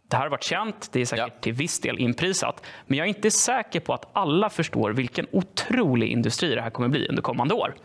det 0.08 0.16
här 0.16 0.24
har 0.24 0.30
varit 0.30 0.44
känt, 0.44 0.90
det 0.92 1.02
är 1.02 1.06
säkert 1.06 1.34
ja. 1.36 1.42
till 1.42 1.54
viss 1.54 1.80
del 1.80 2.00
inprisat. 2.00 2.66
Men 2.88 2.98
jag 2.98 3.06
är 3.06 3.10
inte 3.10 3.32
säker 3.32 3.80
på 3.80 3.94
att 3.94 4.10
alla 4.14 4.50
förstår 4.50 4.92
vilken 4.92 5.28
otrolig 5.32 6.08
industri 6.08 6.56
det 6.56 6.62
här 6.62 6.70
kommer 6.70 6.88
bli 6.88 7.08
under 7.08 7.22
kommande 7.22 7.54
år. 7.54 7.76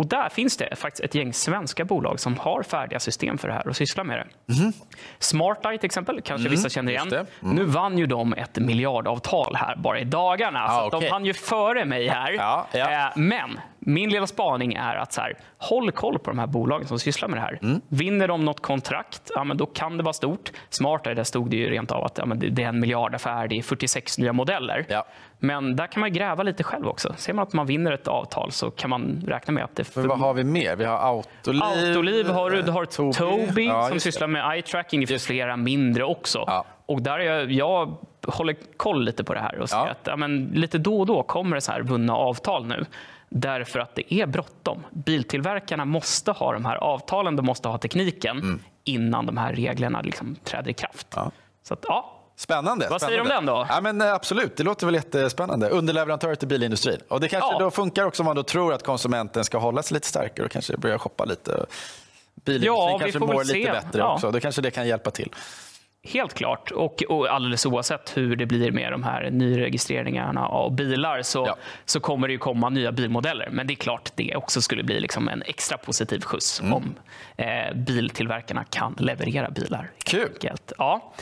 Och 0.00 0.06
där 0.06 0.28
finns 0.28 0.56
det 0.56 0.76
faktiskt 0.76 1.04
ett 1.04 1.14
gäng 1.14 1.32
svenska 1.32 1.84
bolag 1.84 2.20
som 2.20 2.36
har 2.38 2.62
färdiga 2.62 3.00
system 3.00 3.38
för 3.38 3.48
det 3.48 3.54
här 3.54 3.68
och 3.68 3.76
sysslar 3.76 4.04
med 4.04 4.18
det. 4.18 4.54
Mm. 4.54 4.72
SmartEye 5.18 5.78
till 5.78 5.86
exempel, 5.86 6.20
kanske 6.24 6.46
mm. 6.46 6.50
vissa 6.50 6.68
känner 6.68 6.92
igen. 6.92 7.08
Mm. 7.12 7.26
Nu 7.56 7.64
vann 7.64 7.98
ju 7.98 8.06
de 8.06 8.32
ett 8.32 8.58
miljardavtal 8.58 9.56
här 9.56 9.76
bara 9.76 10.00
i 10.00 10.04
dagarna. 10.04 10.64
Ah, 10.64 10.80
så 10.80 10.86
okay. 10.86 11.00
de 11.00 11.12
hann 11.12 11.24
ju 11.24 11.34
före 11.34 11.84
mig 11.84 12.08
här. 12.08 12.32
Ja, 12.32 12.66
ja. 12.72 13.06
Eh, 13.06 13.12
men 13.16 13.60
min 13.80 14.10
lilla 14.10 14.26
spaning 14.26 14.74
är 14.74 14.96
att 14.96 15.12
så 15.12 15.20
här, 15.20 15.36
håll 15.58 15.92
koll 15.92 16.18
på 16.18 16.30
de 16.30 16.38
här 16.38 16.46
bolagen 16.46 16.86
som 16.86 16.98
sysslar 16.98 17.28
med 17.28 17.36
det 17.36 17.42
här. 17.42 17.58
Mm. 17.62 17.80
Vinner 17.88 18.28
de 18.28 18.44
något 18.44 18.60
kontrakt, 18.60 19.30
ja, 19.34 19.44
men 19.44 19.56
då 19.56 19.66
kan 19.66 19.96
det 19.96 20.02
vara 20.02 20.12
stort. 20.12 20.50
Smartare, 20.68 21.14
där 21.14 21.24
stod 21.24 21.50
det 21.50 21.56
ju 21.56 21.70
rent 21.70 21.90
av 21.90 22.04
att 22.04 22.18
ja, 22.18 22.26
men 22.26 22.38
det 22.38 22.62
är 22.62 22.68
en 22.68 22.80
miljardaffär, 22.80 23.48
det 23.48 23.58
är 23.58 23.62
46 23.62 24.18
nya 24.18 24.32
modeller. 24.32 24.86
Ja. 24.88 25.04
Men 25.38 25.76
där 25.76 25.86
kan 25.86 26.00
man 26.00 26.12
gräva 26.12 26.42
lite 26.42 26.62
själv 26.62 26.88
också. 26.88 27.14
Ser 27.16 27.32
man 27.32 27.42
att 27.42 27.52
man 27.52 27.66
vinner 27.66 27.92
ett 27.92 28.08
avtal 28.08 28.52
så 28.52 28.70
kan 28.70 28.90
man 28.90 29.24
räkna 29.26 29.52
med 29.52 29.64
att 29.64 29.76
det... 29.76 29.84
För 29.84 30.02
vad 30.02 30.18
har 30.18 30.34
vi 30.34 30.44
mer? 30.44 30.76
Vi 30.76 30.84
har 30.84 30.98
Autoliv. 30.98 31.62
Autoliv 31.62 32.28
har 32.28 32.50
du, 32.50 32.62
du 32.62 32.70
har 32.70 32.84
Tobii, 32.84 33.12
Tobii 33.12 33.66
ja, 33.66 33.88
som 33.88 34.00
sysslar 34.00 34.28
med 34.28 34.54
eye 34.54 34.62
tracking. 34.62 35.00
Det 35.00 35.06
finns 35.06 35.26
flera 35.26 35.56
mindre 35.56 36.04
också. 36.04 36.44
Ja. 36.46 36.64
Och 36.86 37.02
där 37.02 37.18
är 37.18 37.24
jag, 37.24 37.52
jag 37.52 37.96
håller 38.26 38.56
koll 38.76 39.04
lite 39.04 39.24
på 39.24 39.34
det 39.34 39.40
här 39.40 39.58
och 39.58 39.68
ser 39.70 39.76
att 39.76 40.00
ja, 40.04 40.16
men 40.16 40.50
lite 40.54 40.78
då 40.78 41.00
och 41.00 41.06
då 41.06 41.22
kommer 41.22 41.56
det 41.56 41.60
så 41.60 41.72
här 41.72 41.82
vunna 41.82 42.16
avtal 42.16 42.66
nu. 42.66 42.84
Därför 43.32 43.78
att 43.78 43.94
det 43.94 44.14
är 44.14 44.26
bråttom. 44.26 44.86
Biltillverkarna 44.90 45.84
måste 45.84 46.32
ha 46.32 46.52
de 46.52 46.64
här 46.64 46.76
avtalen, 46.76 47.36
de 47.36 47.46
måste 47.46 47.68
ha 47.68 47.78
tekniken 47.78 48.38
mm. 48.38 48.62
innan 48.84 49.26
de 49.26 49.36
här 49.36 49.52
reglerna 49.52 50.00
liksom 50.00 50.36
träder 50.44 50.70
i 50.70 50.74
kraft. 50.74 51.06
Ja. 51.14 51.30
Så 51.62 51.74
att, 51.74 51.84
ja, 51.88 52.16
Spännande. 52.36 52.88
Vad 52.90 53.00
säger 53.00 53.16
du 53.16 53.22
om 53.22 53.28
den 53.28 53.46
då? 53.46 53.66
Ja, 53.68 53.80
men 53.80 54.00
eh, 54.00 54.12
absolut, 54.12 54.56
det 54.56 54.62
låter 54.62 54.86
väl 54.86 54.94
jättespännande. 54.94 55.68
Underleverantörer 55.68 56.34
till 56.34 56.48
bilindustrin. 56.48 57.00
Och 57.08 57.20
det 57.20 57.28
kanske 57.28 57.52
ja. 57.52 57.58
då 57.58 57.70
funkar 57.70 58.04
också 58.04 58.22
om 58.22 58.24
man 58.24 58.36
då 58.36 58.42
tror 58.42 58.72
att 58.72 58.82
konsumenten 58.82 59.44
ska 59.44 59.58
hålla 59.58 59.82
sig 59.82 59.94
lite 59.94 60.06
starkare 60.06 60.46
och 60.46 60.52
kanske 60.52 60.76
börja 60.76 60.98
shoppa 60.98 61.24
lite. 61.24 61.66
Bilindustrin 62.34 62.74
ja, 62.74 62.98
kanske 62.98 63.18
mår 63.18 63.44
lite 63.44 63.72
bättre 63.72 63.98
ja. 63.98 64.14
också. 64.14 64.30
Då 64.30 64.40
kanske 64.40 64.62
det 64.62 64.70
kan 64.70 64.88
hjälpa 64.88 65.10
till. 65.10 65.34
Helt 66.02 66.34
klart. 66.34 66.70
Och, 66.70 67.02
och 67.02 67.26
alldeles 67.28 67.66
oavsett 67.66 68.16
hur 68.16 68.36
det 68.36 68.46
blir 68.46 68.72
med 68.72 68.92
de 68.92 69.02
här 69.02 69.30
nyregistreringarna 69.30 70.48
av 70.48 70.74
bilar 70.74 71.22
så, 71.22 71.44
ja. 71.46 71.56
så 71.84 72.00
kommer 72.00 72.28
det 72.28 72.32
ju 72.32 72.38
komma 72.38 72.68
nya 72.68 72.92
bilmodeller. 72.92 73.48
Men 73.52 73.66
det 73.66 73.72
är 73.72 73.76
klart 73.76 74.12
det 74.14 74.36
också 74.36 74.62
skulle 74.62 74.82
bli 74.82 75.00
liksom 75.00 75.28
en 75.28 75.42
extra 75.42 75.78
positiv 75.78 76.20
skjuts 76.20 76.60
mm. 76.60 76.72
om 76.72 76.94
eh, 77.36 77.74
biltillverkarna 77.74 78.64
kan 78.64 78.96
leverera 78.98 79.50
bilar. 79.50 79.90
Kul! 80.04 80.30
Ja. 80.78 81.12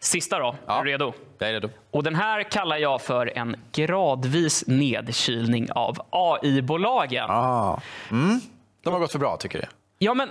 Sista 0.00 0.38
då. 0.38 0.54
Ja. 0.66 0.80
Är 0.80 0.84
du 0.84 0.90
redo? 0.90 1.12
Jag 1.38 1.48
är 1.48 1.52
redo. 1.52 1.68
Och 1.90 2.02
den 2.02 2.14
här 2.14 2.42
kallar 2.42 2.76
jag 2.76 3.02
för 3.02 3.38
en 3.38 3.56
gradvis 3.72 4.64
nedkylning 4.66 5.72
av 5.72 5.98
AI-bolagen. 6.10 7.30
Ah. 7.30 7.80
Mm. 8.10 8.40
De 8.84 8.92
har 8.92 9.00
gått 9.00 9.12
för 9.12 9.18
bra, 9.18 9.36
tycker 9.36 9.58
du? 9.60 9.66
Ja, 9.98 10.14
men 10.14 10.28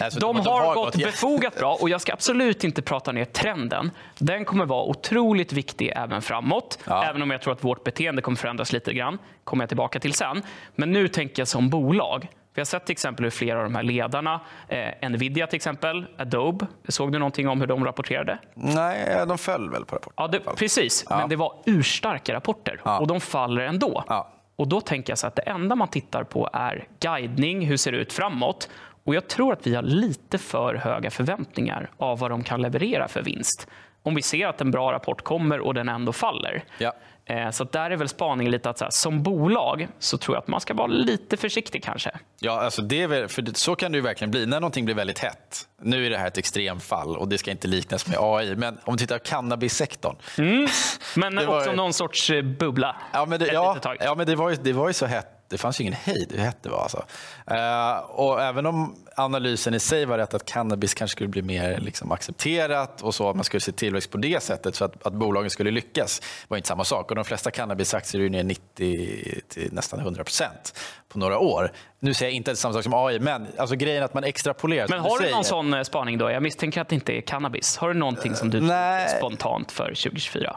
Alltså, 0.00 0.20
de, 0.20 0.36
har, 0.36 0.60
har 0.60 0.74
gått, 0.74 0.94
gått 0.94 1.04
befogat 1.04 1.56
bra 1.56 1.78
och 1.80 1.88
jag 1.88 2.00
ska 2.00 2.12
absolut 2.12 2.64
inte 2.64 2.82
prata 2.82 3.12
ner 3.12 3.24
trenden. 3.24 3.90
Den 4.18 4.44
kommer 4.44 4.66
vara 4.66 4.84
otroligt 4.84 5.52
viktig 5.52 5.92
även 5.96 6.22
framåt. 6.22 6.78
Ja. 6.84 7.04
Även 7.04 7.22
om 7.22 7.30
jag 7.30 7.42
tror 7.42 7.52
att 7.52 7.64
vårt 7.64 7.84
beteende 7.84 8.22
kommer 8.22 8.36
förändras 8.36 8.72
lite 8.72 8.92
grann. 8.92 9.18
kommer 9.44 9.62
jag 9.62 9.68
tillbaka 9.68 10.00
till 10.00 10.12
sen. 10.12 10.42
Men 10.74 10.92
nu 10.92 11.08
tänker 11.08 11.40
jag 11.40 11.48
som 11.48 11.70
bolag. 11.70 12.28
Vi 12.54 12.60
har 12.60 12.64
sett 12.64 12.86
till 12.86 12.92
exempel 12.92 13.24
hur 13.24 13.30
flera 13.30 13.58
av 13.58 13.64
de 13.64 13.74
här 13.74 13.82
ledarna, 13.82 14.40
eh, 14.68 15.10
Nvidia 15.10 15.46
till 15.46 15.56
exempel, 15.56 16.06
Adobe, 16.18 16.66
såg 16.88 17.12
du 17.12 17.18
någonting 17.18 17.48
om 17.48 17.60
hur 17.60 17.66
de 17.66 17.84
rapporterade? 17.84 18.38
Nej, 18.54 19.26
de 19.26 19.38
föll 19.38 19.70
väl 19.70 19.84
på 19.84 19.96
rapporten. 19.96 20.14
Ja, 20.16 20.28
det, 20.28 20.40
precis, 20.40 21.04
ja. 21.10 21.18
men 21.18 21.28
det 21.28 21.36
var 21.36 21.52
urstarka 21.66 22.34
rapporter 22.34 22.80
ja. 22.84 22.98
och 22.98 23.06
de 23.06 23.20
faller 23.20 23.62
ändå. 23.62 24.04
Ja. 24.08 24.32
Och 24.56 24.68
Då 24.68 24.80
tänker 24.80 25.10
jag 25.10 25.18
så 25.18 25.26
att 25.26 25.36
det 25.36 25.42
enda 25.42 25.74
man 25.74 25.88
tittar 25.88 26.24
på 26.24 26.50
är 26.52 26.86
guidning, 27.00 27.66
hur 27.66 27.76
ser 27.76 27.92
det 27.92 27.98
ut 27.98 28.12
framåt? 28.12 28.68
Och 29.08 29.14
Jag 29.14 29.28
tror 29.28 29.52
att 29.52 29.66
vi 29.66 29.74
har 29.74 29.82
lite 29.82 30.38
för 30.38 30.74
höga 30.74 31.10
förväntningar 31.10 31.90
av 31.96 32.18
vad 32.18 32.30
de 32.30 32.44
kan 32.44 32.62
leverera 32.62 33.08
för 33.08 33.22
vinst. 33.22 33.66
Om 34.02 34.14
vi 34.14 34.22
ser 34.22 34.46
att 34.46 34.60
en 34.60 34.70
bra 34.70 34.92
rapport 34.92 35.22
kommer 35.22 35.60
och 35.60 35.74
den 35.74 35.88
ändå 35.88 36.12
faller. 36.12 36.64
Ja. 36.78 36.92
Eh, 37.24 37.50
så 37.50 37.64
där 37.64 37.90
är 37.90 37.96
väl 37.96 38.08
spaningen 38.08 38.52
lite 38.52 38.70
att 38.70 38.78
så 38.78 38.84
här, 38.84 38.90
som 38.90 39.22
bolag 39.22 39.88
så 39.98 40.18
tror 40.18 40.36
jag 40.36 40.42
att 40.42 40.48
man 40.48 40.60
ska 40.60 40.74
vara 40.74 40.86
lite 40.86 41.36
försiktig 41.36 41.82
kanske. 41.84 42.10
Ja, 42.40 42.60
alltså 42.60 42.82
det 42.82 43.02
är 43.02 43.06
väl, 43.06 43.28
för 43.28 43.44
så 43.54 43.76
kan 43.76 43.92
det 43.92 43.98
ju 43.98 44.02
verkligen 44.02 44.30
bli 44.30 44.46
när 44.46 44.60
någonting 44.60 44.84
blir 44.84 44.94
väldigt 44.94 45.18
hett. 45.18 45.68
Nu 45.82 46.06
är 46.06 46.10
det 46.10 46.18
här 46.18 46.26
ett 46.26 46.38
extremfall 46.38 47.16
och 47.16 47.28
det 47.28 47.38
ska 47.38 47.50
inte 47.50 47.68
liknas 47.68 48.06
med 48.06 48.16
AI, 48.20 48.56
men 48.56 48.78
om 48.84 48.94
vi 48.94 48.98
tittar 48.98 49.18
på 49.18 49.24
cannabissektorn. 49.24 50.16
Mm. 50.38 50.68
Men 51.16 51.46
var 51.46 51.56
också 51.56 51.72
någon 51.72 51.92
sorts 51.92 52.30
eh, 52.30 52.42
bubbla. 52.42 52.96
Ja, 53.12 53.26
men 53.26 53.38
det, 53.38 53.46
ja, 53.46 53.78
ja, 54.00 54.14
men 54.14 54.26
det 54.26 54.36
var 54.36 54.50
ju, 54.50 54.56
det 54.56 54.72
var 54.72 54.88
ju 54.88 54.94
så 54.94 55.06
hett. 55.06 55.37
Det 55.48 55.58
fanns 55.58 55.80
ju 55.80 55.82
ingen 55.82 55.94
hejd 55.94 56.32
hur 56.32 56.38
hett 56.38 56.62
det 56.62 56.68
var. 56.68 56.82
Alltså. 56.82 57.04
Eh, 57.46 57.98
och 57.98 58.42
även 58.42 58.66
om 58.66 58.96
analysen 59.16 59.74
i 59.74 59.80
sig 59.80 60.04
var 60.04 60.18
rätt 60.18 60.34
att 60.34 60.44
cannabis 60.44 60.94
kanske 60.94 61.12
skulle 61.12 61.28
bli 61.28 61.42
mer 61.42 61.78
liksom, 61.80 62.12
accepterat 62.12 63.02
och 63.02 63.14
så 63.14 63.30
att 63.30 63.36
man 63.36 63.44
skulle 63.44 63.60
se 63.60 63.72
tillväxt 63.72 64.10
på 64.10 64.18
det 64.18 64.42
sättet 64.42 64.74
så 64.74 64.84
att, 64.84 65.06
att 65.06 65.12
bolagen 65.12 65.50
skulle 65.50 65.70
lyckas 65.70 66.22
var 66.48 66.56
inte 66.56 66.68
samma 66.68 66.84
sak. 66.84 67.10
Och 67.10 67.16
de 67.16 67.24
flesta 67.24 67.50
cannabisaktier 67.50 68.22
är 68.22 68.30
ner 68.30 68.44
90 68.44 69.42
till 69.48 69.68
nästan 69.72 70.00
100 70.00 70.24
procent 70.24 70.78
på 71.08 71.18
några 71.18 71.38
år. 71.38 71.72
Nu 72.00 72.14
säger 72.14 72.30
jag 72.30 72.36
inte 72.36 72.50
att 72.50 72.54
det 72.54 72.58
är 72.58 72.60
samma 72.60 72.74
sak 72.74 72.84
som 72.84 72.94
AI, 72.94 73.18
men 73.20 73.46
alltså, 73.58 73.76
grejen 73.76 74.04
att 74.04 74.14
man 74.14 74.24
extrapolerar. 74.24 74.88
Men 74.88 75.00
har 75.00 75.10
du 75.10 75.16
säger. 75.16 75.34
någon 75.34 75.44
sån 75.44 75.74
eh, 75.74 75.82
spaning 75.82 76.18
då? 76.18 76.30
Jag 76.30 76.42
misstänker 76.42 76.80
att 76.80 76.88
det 76.88 76.94
inte 76.94 77.12
är 77.12 77.20
cannabis. 77.20 77.76
Har 77.76 77.88
du 77.88 77.94
någonting 77.94 78.34
som 78.34 78.50
du 78.50 78.60
tror 78.60 79.18
spontant 79.18 79.72
för 79.72 79.84
2024? 79.84 80.56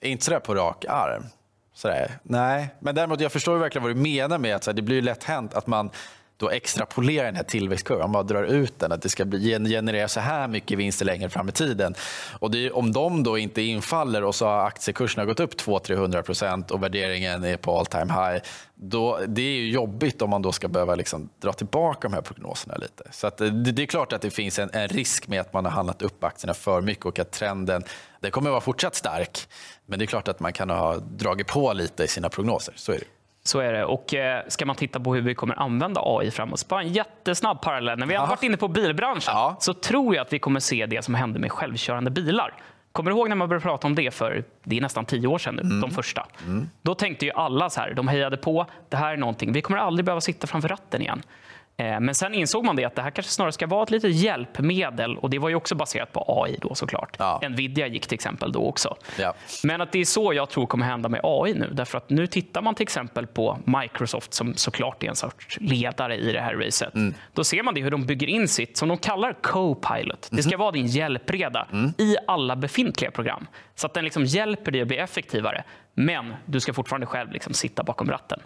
Inte 0.00 0.24
sådär 0.24 0.40
på 0.40 0.54
rak 0.54 0.84
arm. 0.88 1.24
Sådär. 1.74 2.18
Nej, 2.22 2.74
men 2.80 2.94
däremot 2.94 3.20
jag 3.20 3.32
förstår 3.32 3.58
verkligen 3.58 3.82
vad 3.82 3.96
du 3.96 4.00
menar 4.00 4.38
med 4.38 4.56
att 4.56 4.66
här, 4.66 4.72
det 4.72 4.82
blir 4.82 5.02
lätt 5.02 5.24
hänt 5.24 5.54
att 5.54 5.66
man 5.66 5.90
då 6.36 6.50
extrapolerar 6.50 7.24
den 7.24 7.36
här 7.36 7.42
tillväxtkurvan, 7.42 8.00
man 8.00 8.12
bara 8.12 8.22
drar 8.22 8.44
ut 8.44 8.78
den, 8.78 8.92
att 8.92 9.02
det 9.02 9.08
ska 9.08 9.24
bli, 9.24 9.68
generera 9.68 10.08
så 10.08 10.20
här 10.20 10.48
mycket 10.48 10.78
vinster 10.78 11.04
längre 11.04 11.30
fram 11.30 11.48
i 11.48 11.52
tiden. 11.52 11.94
Och 12.38 12.50
det 12.50 12.66
är, 12.66 12.76
om 12.76 12.92
de 12.92 13.22
då 13.22 13.38
inte 13.38 13.62
infaller 13.62 14.24
och 14.24 14.34
så 14.34 14.46
har 14.46 14.66
aktiekurserna 14.66 15.24
gått 15.24 15.40
upp 15.40 15.54
200-300 15.54 16.22
procent 16.22 16.70
och 16.70 16.82
värderingen 16.82 17.44
är 17.44 17.56
på 17.56 17.78
all 17.78 17.86
time 17.86 18.12
high, 18.12 18.42
då, 18.74 19.20
det 19.26 19.42
är 19.42 19.56
ju 19.56 19.70
jobbigt 19.70 20.22
om 20.22 20.30
man 20.30 20.42
då 20.42 20.52
ska 20.52 20.68
behöva 20.68 20.94
liksom 20.94 21.28
dra 21.40 21.52
tillbaka 21.52 22.08
de 22.08 22.14
här 22.14 22.22
prognoserna 22.22 22.76
lite. 22.76 23.04
Så 23.10 23.26
att 23.26 23.40
eh, 23.40 23.46
det, 23.46 23.72
det 23.72 23.82
är 23.82 23.86
klart 23.86 24.12
att 24.12 24.22
det 24.22 24.30
finns 24.30 24.58
en, 24.58 24.70
en 24.72 24.88
risk 24.88 25.28
med 25.28 25.40
att 25.40 25.52
man 25.52 25.64
har 25.64 25.72
handlat 25.72 26.02
upp 26.02 26.24
aktierna 26.24 26.54
för 26.54 26.80
mycket 26.80 27.06
och 27.06 27.18
att 27.18 27.32
trenden 27.32 27.82
den 28.20 28.30
kommer 28.30 28.50
att 28.50 28.52
vara 28.52 28.60
fortsatt 28.60 28.94
stark. 28.94 29.48
Men 29.86 29.98
det 29.98 30.04
är 30.04 30.06
klart 30.06 30.28
att 30.28 30.40
man 30.40 30.52
kan 30.52 30.70
ha 30.70 30.96
dragit 30.96 31.46
på 31.46 31.72
lite 31.72 32.04
i 32.04 32.08
sina 32.08 32.28
prognoser. 32.28 32.74
Så 32.76 32.92
är 32.92 32.98
det. 32.98 33.04
Så 33.46 33.58
är 33.60 33.72
det. 33.72 33.84
Och 33.84 34.14
eh, 34.14 34.42
ska 34.48 34.66
man 34.66 34.76
titta 34.76 35.00
på 35.00 35.14
hur 35.14 35.22
vi 35.22 35.34
kommer 35.34 35.62
använda 35.62 36.00
AI 36.04 36.30
framåt, 36.30 36.58
så 36.60 36.66
bara 36.68 36.82
en 36.82 36.92
jättesnabb 36.92 37.60
parallell. 37.62 37.98
När 37.98 38.06
vi 38.06 38.14
har 38.14 38.26
varit 38.26 38.42
inne 38.42 38.56
på 38.56 38.68
bilbranschen 38.68 39.32
Ja. 39.34 39.56
så 39.60 39.74
tror 39.74 40.14
jag 40.14 40.22
att 40.22 40.32
vi 40.32 40.38
kommer 40.38 40.60
se 40.60 40.86
det 40.86 41.04
som 41.04 41.14
hände 41.14 41.38
med 41.38 41.52
självkörande 41.52 42.10
bilar. 42.10 42.54
Kommer 42.92 43.10
du 43.10 43.16
ihåg 43.16 43.28
när 43.28 43.36
man 43.36 43.48
började 43.48 43.62
prata 43.62 43.86
om 43.86 43.94
det 43.94 44.14
för 44.14 44.44
det 44.64 44.76
är 44.76 44.80
nästan 44.80 45.04
tio 45.04 45.26
år 45.26 45.38
sedan 45.38 45.54
nu, 45.54 45.62
Mm. 45.62 45.80
de 45.80 45.90
första? 45.90 46.26
Då 46.82 46.94
tänkte 46.94 47.26
ju 47.26 47.32
alla 47.32 47.70
så 47.70 47.80
här, 47.80 47.94
de 47.94 48.08
hejade 48.08 48.36
på, 48.36 48.66
det 48.88 48.96
här 48.96 49.12
är 49.12 49.16
någonting, 49.16 49.52
vi 49.52 49.62
kommer 49.62 49.78
aldrig 49.78 50.04
behöva 50.04 50.20
sitta 50.20 50.46
framför 50.46 50.68
ratten 50.68 51.00
igen. 51.02 51.22
Eh, 51.76 52.00
Men 52.00 52.14
sen 52.14 52.34
insåg 52.34 52.64
man 52.64 52.76
det 52.76 52.84
att 52.84 52.94
det 52.94 53.02
här 53.02 53.10
kanske 53.10 53.32
snarare 53.32 53.52
ska 53.52 53.66
vara 53.66 53.82
ett 53.82 53.90
litet 53.90 54.14
hjälpmedel 54.14 55.16
och 55.18 55.30
det 55.30 55.38
var 55.38 55.48
ju 55.48 55.54
också 55.54 55.74
baserat 55.74 56.12
på 56.12 56.42
AI 56.44 56.58
då 56.62 56.74
såklart. 56.74 57.16
Ja. 57.18 57.40
Nvidia 57.48 57.86
gick 57.86 58.06
till 58.06 58.14
exempel 58.14 58.52
då 58.52 58.66
också. 58.68 58.96
Ja. 59.18 59.34
Men 59.64 59.80
att 59.80 59.92
det 59.92 59.98
är 59.98 60.04
så 60.04 60.32
jag 60.34 60.50
tror 60.50 60.66
kommer 60.66 60.86
hända 60.86 61.08
med 61.08 61.20
AI 61.22 61.54
nu. 61.54 61.70
Därför 61.72 61.98
att 61.98 62.10
nu 62.10 62.26
tittar 62.26 62.62
man 62.62 62.74
till 62.74 62.82
exempel 62.82 63.26
på 63.26 63.58
Microsoft 63.64 64.34
som 64.34 64.54
såklart 64.54 65.02
är 65.04 65.08
en 65.08 65.16
sorts 65.16 65.58
ledare 65.60 66.16
i 66.16 66.32
det 66.32 66.40
här 66.40 66.54
racet. 66.54 66.92
Då 67.32 67.44
ser 67.44 67.62
man 67.62 67.74
det 67.74 67.80
hur 67.82 67.90
de 67.90 68.06
bygger 68.06 68.26
in 68.26 68.48
sitt, 68.48 68.76
som 68.76 68.88
de 68.88 68.98
kallar 68.98 69.32
Copilot. 69.42 70.28
Det 70.32 70.42
ska 70.42 70.56
vara 70.56 70.70
din 70.70 70.86
hjälpreda 70.86 71.68
i 71.98 72.16
alla 72.26 72.56
befintliga 72.56 73.10
program. 73.10 73.46
Så 73.74 73.86
att 73.86 73.94
den 73.94 74.04
liksom 74.04 74.24
hjälper 74.24 74.72
dig 74.72 74.80
att 74.82 74.88
bli 74.88 74.96
effektivare. 74.96 75.64
Men 75.94 76.34
du 76.44 76.60
ska 76.60 76.72
fortfarande 76.72 77.06
själv 77.06 77.32
liksom 77.32 77.54
sitta 77.54 77.82
bakom 77.82 78.10
ratten. 78.10 78.40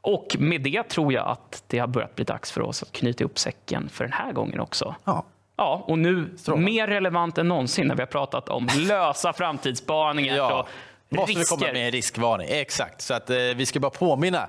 Och 0.00 0.36
med 0.38 0.62
det 0.62 0.82
tror 0.82 1.12
jag 1.12 1.28
att 1.28 1.64
det 1.66 1.78
har 1.78 1.86
börjat 1.86 2.14
bli 2.16 2.24
dags 2.24 2.52
för 2.52 2.60
oss 2.60 2.82
att 2.82 2.92
knyta 2.92 3.24
upp 3.24 3.38
säcken 3.38 3.88
för 3.88 4.04
den 4.04 4.12
här 4.12 4.32
gången 4.32 4.60
också. 4.60 4.94
Ja. 5.04 5.24
Ja, 5.56 5.84
och 5.86 5.98
nu 5.98 6.36
Strålande. 6.38 6.64
mer 6.64 6.86
relevant 6.86 7.38
än 7.38 7.48
någonsin 7.48 7.86
när 7.88 7.94
vi 7.94 8.02
har 8.02 8.06
pratat 8.06 8.48
om 8.48 8.68
lösa 8.76 9.32
framtidsspaningar 9.32 10.36
Ja. 10.36 10.66
Måste 11.08 11.38
vi 11.38 11.44
komma 11.44 11.66
med 11.72 11.86
en 11.86 11.90
riskvarning? 11.92 12.48
Exakt. 12.50 13.00
Så 13.00 13.14
att, 13.14 13.30
eh, 13.30 13.36
vi 13.36 13.66
ska 13.66 13.80
bara 13.80 13.90
påminna 13.90 14.48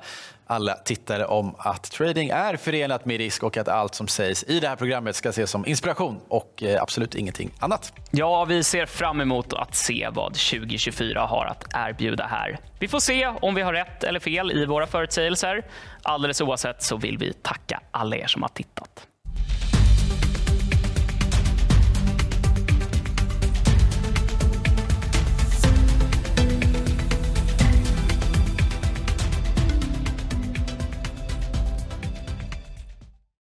alla 0.52 0.74
tittare 0.74 1.26
om 1.26 1.56
att 1.58 1.84
trading 1.84 2.30
är 2.30 2.56
förenat 2.56 3.06
med 3.06 3.18
risk 3.18 3.44
och 3.44 3.58
att 3.58 3.68
allt 3.68 3.96
som 3.96 4.08
sägs 4.08 4.44
i 4.44 4.60
det 4.60 4.68
här 4.68 4.76
programmet 4.76 5.16
ska 5.16 5.30
ses 5.30 5.52
som 5.52 5.66
inspiration 5.66 6.20
och 6.28 6.64
eh, 6.64 6.82
absolut 6.82 7.16
ingenting 7.16 7.52
annat. 7.60 7.94
Ja, 8.12 8.46
vi 8.46 8.64
ser 8.64 8.86
fram 8.86 9.22
emot 9.22 9.54
att 9.54 9.76
se 9.76 10.10
vad 10.12 10.34
2024 10.34 11.22
har 11.22 11.46
att 11.46 11.66
erbjuda 11.74 12.26
här. 12.26 12.60
Vi 12.80 12.88
får 12.88 13.00
se 13.00 13.28
om 13.28 13.56
vi 13.56 13.62
har 13.62 13.74
rätt 13.74 14.04
eller 14.04 14.20
fel 14.20 14.52
i 14.52 14.66
våra 14.66 14.88
förutsägelser. 14.88 15.66
Alldeles 16.04 16.42
oavsett 16.42 16.84
så 16.84 16.98
vill 16.98 17.18
vi 17.18 17.34
tacka 17.34 17.82
alla 17.92 18.16
er 18.16 18.28
som 18.28 18.42
har 18.42 18.50
tittat. 18.50 19.08